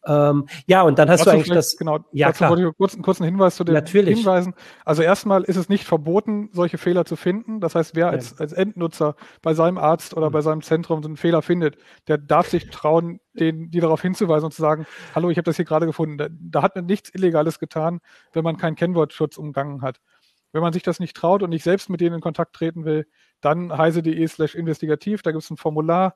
[0.06, 1.78] Ähm, ja, und dann hast dazu du eigentlich das.
[1.78, 2.49] Genau, ja, dazu klar.
[2.49, 4.18] wollte ich kurz, einen kurzen Hinweis zu den Natürlich.
[4.18, 4.54] Hinweisen.
[4.84, 7.62] Also erstmal ist es nicht verboten, solche Fehler zu finden.
[7.62, 10.34] Das heißt, wer als, als Endnutzer bei seinem Arzt oder mhm.
[10.34, 11.78] bei seinem Zentrum so einen Fehler findet,
[12.10, 14.86] der darf sich trauen, den, die darauf hinzuweisen und zu sagen,
[15.16, 16.18] hallo, ich habe das hier gerade gefunden.
[16.18, 18.02] Da, da hat man nichts Illegales getan,
[18.34, 20.02] wenn man keinen Kennwortschutz umgangen hat.
[20.52, 23.08] Wenn man sich das nicht traut und nicht selbst mit denen in Kontakt treten will,
[23.41, 26.16] dann heise.de slash investigativ, da gibt es ein Formular.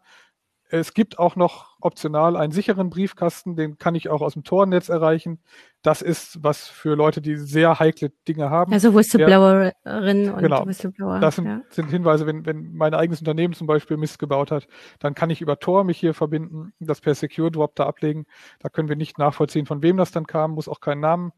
[0.68, 4.90] Es gibt auch noch optional einen sicheren Briefkasten, den kann ich auch aus dem Tornetz
[4.90, 5.40] erreichen.
[5.84, 8.74] Das ist was für Leute, die sehr heikle Dinge haben.
[8.74, 11.20] Also Whistleblowerinnen und genau, Whistleblower.
[11.20, 11.62] Das sind, ja.
[11.70, 14.68] sind Hinweise, wenn, wenn mein eigenes Unternehmen zum Beispiel Mist gebaut hat,
[14.98, 18.26] dann kann ich über Tor mich hier verbinden, das per Secure Drop da ablegen.
[18.60, 21.32] Da können wir nicht nachvollziehen, von wem das dann kam, muss auch keinen Namen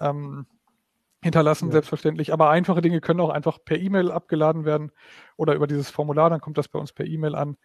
[0.00, 0.46] ähm,
[1.22, 1.72] hinterlassen, ja.
[1.72, 2.32] selbstverständlich.
[2.32, 4.92] Aber einfache Dinge können auch einfach per E-Mail abgeladen werden
[5.36, 7.56] oder über dieses Formular, dann kommt das bei uns per E-Mail an.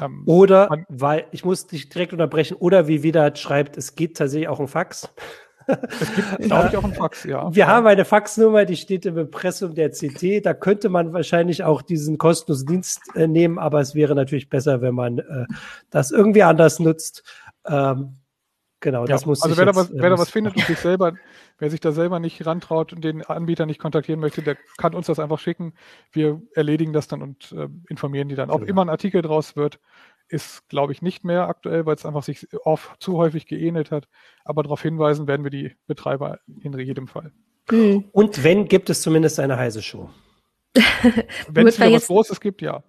[0.00, 4.16] Ähm, oder, man, weil, ich muss dich direkt unterbrechen, oder wie wieder schreibt, es geht
[4.16, 5.12] tatsächlich auch ein Fax.
[5.66, 7.54] Es gibt, glaube ich, auch ein Fax, ja.
[7.54, 10.44] Wir haben eine Faxnummer, die steht im Impressum der CT.
[10.44, 14.80] Da könnte man wahrscheinlich auch diesen kostenlosen Dienst äh, nehmen, aber es wäre natürlich besser,
[14.80, 15.46] wenn man äh,
[15.90, 17.22] das irgendwie anders nutzt.
[17.66, 18.16] Ähm,
[18.80, 20.78] Genau, das ja, muss Also wer, jetzt, da was, wer da was findet und sich
[20.78, 21.12] selber,
[21.58, 25.06] wer sich da selber nicht rantraut und den Anbieter nicht kontaktieren möchte, der kann uns
[25.06, 25.74] das einfach schicken.
[26.12, 28.50] Wir erledigen das dann und äh, informieren die dann.
[28.50, 28.70] Ob genau.
[28.70, 29.80] immer ein Artikel draus wird,
[30.28, 34.08] ist, glaube ich, nicht mehr aktuell, weil es einfach sich oft zu häufig geähnelt hat.
[34.44, 37.32] Aber darauf hinweisen werden wir die Betreiber in jedem Fall.
[37.70, 38.08] Mhm.
[38.12, 40.08] Und wenn, gibt es zumindest eine heiße Show.
[41.48, 42.82] wenn es wieder was Großes gibt, ja.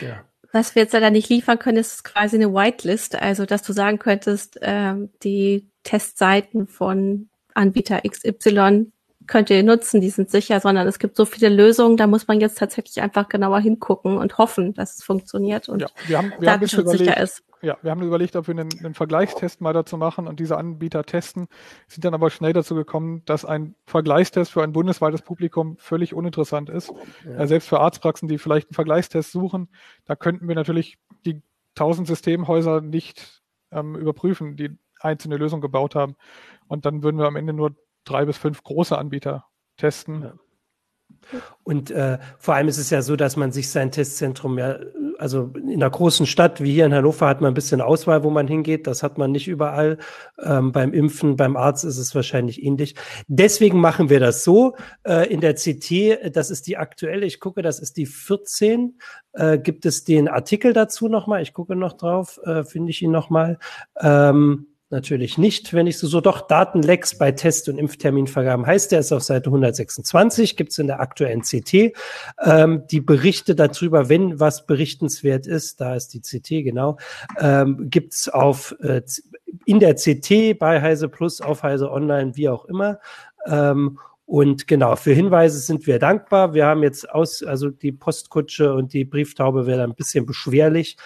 [0.00, 0.24] ja.
[0.54, 3.98] Was wir jetzt leider nicht liefern können, ist quasi eine Whitelist, also dass du sagen
[3.98, 8.92] könntest, ähm, die Testseiten von Anbieter XY
[9.26, 12.40] könnt ihr nutzen, die sind sicher, sondern es gibt so viele Lösungen, da muss man
[12.40, 16.46] jetzt tatsächlich einfach genauer hingucken und hoffen, dass es funktioniert und ja, wir haben, wir
[16.46, 17.42] datenschutzsicher ist.
[17.64, 21.04] Ja, wir haben überlegt, ob wir einen, einen, Vergleichstest mal dazu machen und diese Anbieter
[21.04, 21.48] testen,
[21.88, 26.68] sind dann aber schnell dazu gekommen, dass ein Vergleichstest für ein bundesweites Publikum völlig uninteressant
[26.68, 26.92] ist.
[27.24, 27.38] Ja.
[27.38, 29.68] Äh, selbst für Arztpraxen, die vielleicht einen Vergleichstest suchen,
[30.04, 31.42] da könnten wir natürlich die
[31.74, 36.16] tausend Systemhäuser nicht ähm, überprüfen, die einzelne Lösungen gebaut haben.
[36.68, 39.46] Und dann würden wir am Ende nur drei bis fünf große Anbieter
[39.76, 40.22] testen.
[40.22, 40.32] Ja.
[41.62, 44.78] Und äh, vor allem ist es ja so, dass man sich sein Testzentrum ja,
[45.18, 48.30] also in einer großen Stadt wie hier in Hannover hat man ein bisschen Auswahl, wo
[48.30, 48.86] man hingeht.
[48.86, 49.98] Das hat man nicht überall.
[50.42, 52.94] Ähm, beim Impfen, beim Arzt ist es wahrscheinlich ähnlich.
[53.26, 54.76] Deswegen machen wir das so.
[55.04, 58.98] Äh, in der CT, das ist die aktuelle, ich gucke, das ist die 14,
[59.32, 61.42] äh, gibt es den Artikel dazu nochmal.
[61.42, 63.58] Ich gucke noch drauf, äh, finde ich ihn nochmal.
[64.00, 65.74] Ähm, natürlich nicht.
[65.74, 69.50] Wenn ich so, so doch Datenlecks bei Test- und Impfterminvergaben heißt, der ist auf Seite
[69.50, 71.92] 126, gibt es in der aktuellen CT.
[72.42, 76.96] Ähm, die Berichte darüber, wenn was berichtenswert ist, da ist die CT genau,
[77.38, 79.02] ähm, gibt es auf äh,
[79.66, 82.98] in der CT bei Heise Plus, auf Heise Online, wie auch immer.
[83.46, 86.54] Ähm, und genau, für Hinweise sind wir dankbar.
[86.54, 90.96] Wir haben jetzt aus, also die Postkutsche und die Brieftaube wäre ein bisschen beschwerlich,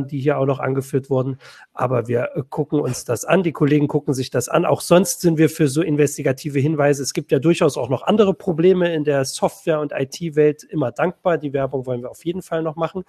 [0.00, 1.38] die hier auch noch angeführt wurden.
[1.72, 3.42] Aber wir äh, gucken uns das an.
[3.42, 4.64] Die Kollegen gucken sich das an.
[4.64, 7.02] Auch sonst sind wir für so investigative Hinweise.
[7.02, 11.38] Es gibt ja durchaus auch noch andere Probleme in der Software- und IT-Welt immer dankbar.
[11.38, 13.04] Die Werbung wollen wir auf jeden Fall noch machen.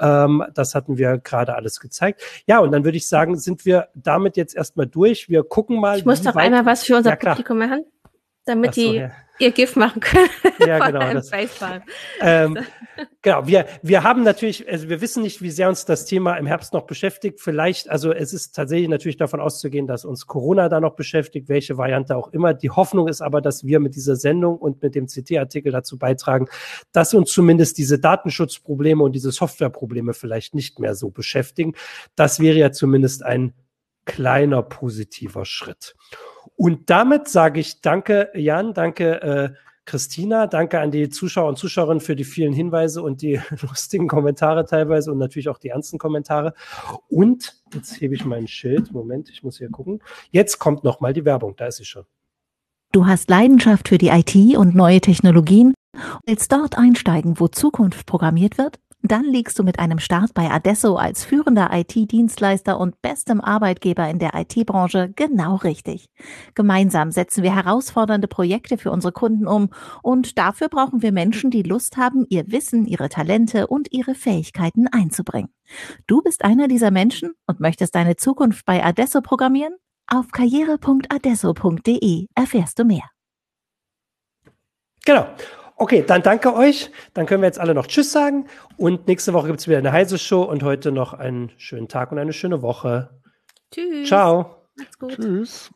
[0.00, 2.22] Ähm, das hatten wir gerade alles gezeigt.
[2.46, 5.28] Ja, und dann würde ich sagen, sind wir damit jetzt erstmal durch.
[5.28, 5.98] Wir gucken mal.
[5.98, 7.84] Ich muss doch einmal was für unser ja, Publikum machen
[8.46, 9.10] damit so, die ja.
[9.38, 10.28] ihr GIF machen können.
[10.66, 11.12] Ja, genau.
[11.12, 11.30] Das,
[12.20, 12.58] ähm,
[13.22, 13.46] genau.
[13.46, 16.72] Wir, wir haben natürlich, also wir wissen nicht, wie sehr uns das Thema im Herbst
[16.72, 17.40] noch beschäftigt.
[17.40, 21.76] Vielleicht, also es ist tatsächlich natürlich davon auszugehen, dass uns Corona da noch beschäftigt, welche
[21.76, 22.54] Variante auch immer.
[22.54, 26.46] Die Hoffnung ist aber, dass wir mit dieser Sendung und mit dem CT-Artikel dazu beitragen,
[26.92, 31.74] dass uns zumindest diese Datenschutzprobleme und diese Softwareprobleme vielleicht nicht mehr so beschäftigen.
[32.14, 33.52] Das wäre ja zumindest ein
[34.06, 35.94] kleiner positiver Schritt.
[36.56, 39.50] Und damit sage ich danke, Jan, danke, äh,
[39.84, 44.64] Christina, danke an die Zuschauer und Zuschauerinnen für die vielen Hinweise und die lustigen Kommentare
[44.64, 46.54] teilweise und natürlich auch die ernsten Kommentare.
[47.08, 48.92] Und jetzt hebe ich mein Schild.
[48.92, 50.02] Moment, ich muss hier gucken.
[50.30, 51.54] Jetzt kommt noch mal die Werbung.
[51.56, 52.04] Da ist sie schon.
[52.92, 55.74] Du hast Leidenschaft für die IT und neue Technologien
[56.26, 58.78] willst dort einsteigen, wo Zukunft programmiert wird?
[59.08, 64.18] Dann liegst du mit einem Start bei Adesso als führender IT-Dienstleister und bestem Arbeitgeber in
[64.18, 66.08] der IT-Branche genau richtig.
[66.54, 69.70] Gemeinsam setzen wir herausfordernde Projekte für unsere Kunden um
[70.02, 74.88] und dafür brauchen wir Menschen, die Lust haben, ihr Wissen, ihre Talente und ihre Fähigkeiten
[74.88, 75.50] einzubringen.
[76.06, 79.74] Du bist einer dieser Menschen und möchtest deine Zukunft bei Adesso programmieren?
[80.08, 83.10] Auf karriere.adesso.de erfährst du mehr.
[85.04, 85.28] Genau.
[85.78, 86.90] Okay, dann danke euch.
[87.12, 88.46] Dann können wir jetzt alle noch Tschüss sagen.
[88.78, 92.12] Und nächste Woche gibt es wieder eine heiße Show und heute noch einen schönen Tag
[92.12, 93.10] und eine schöne Woche.
[93.70, 94.08] Tschüss.
[94.08, 94.62] Ciao.
[94.76, 95.16] Macht's gut.
[95.16, 95.70] Tschüss.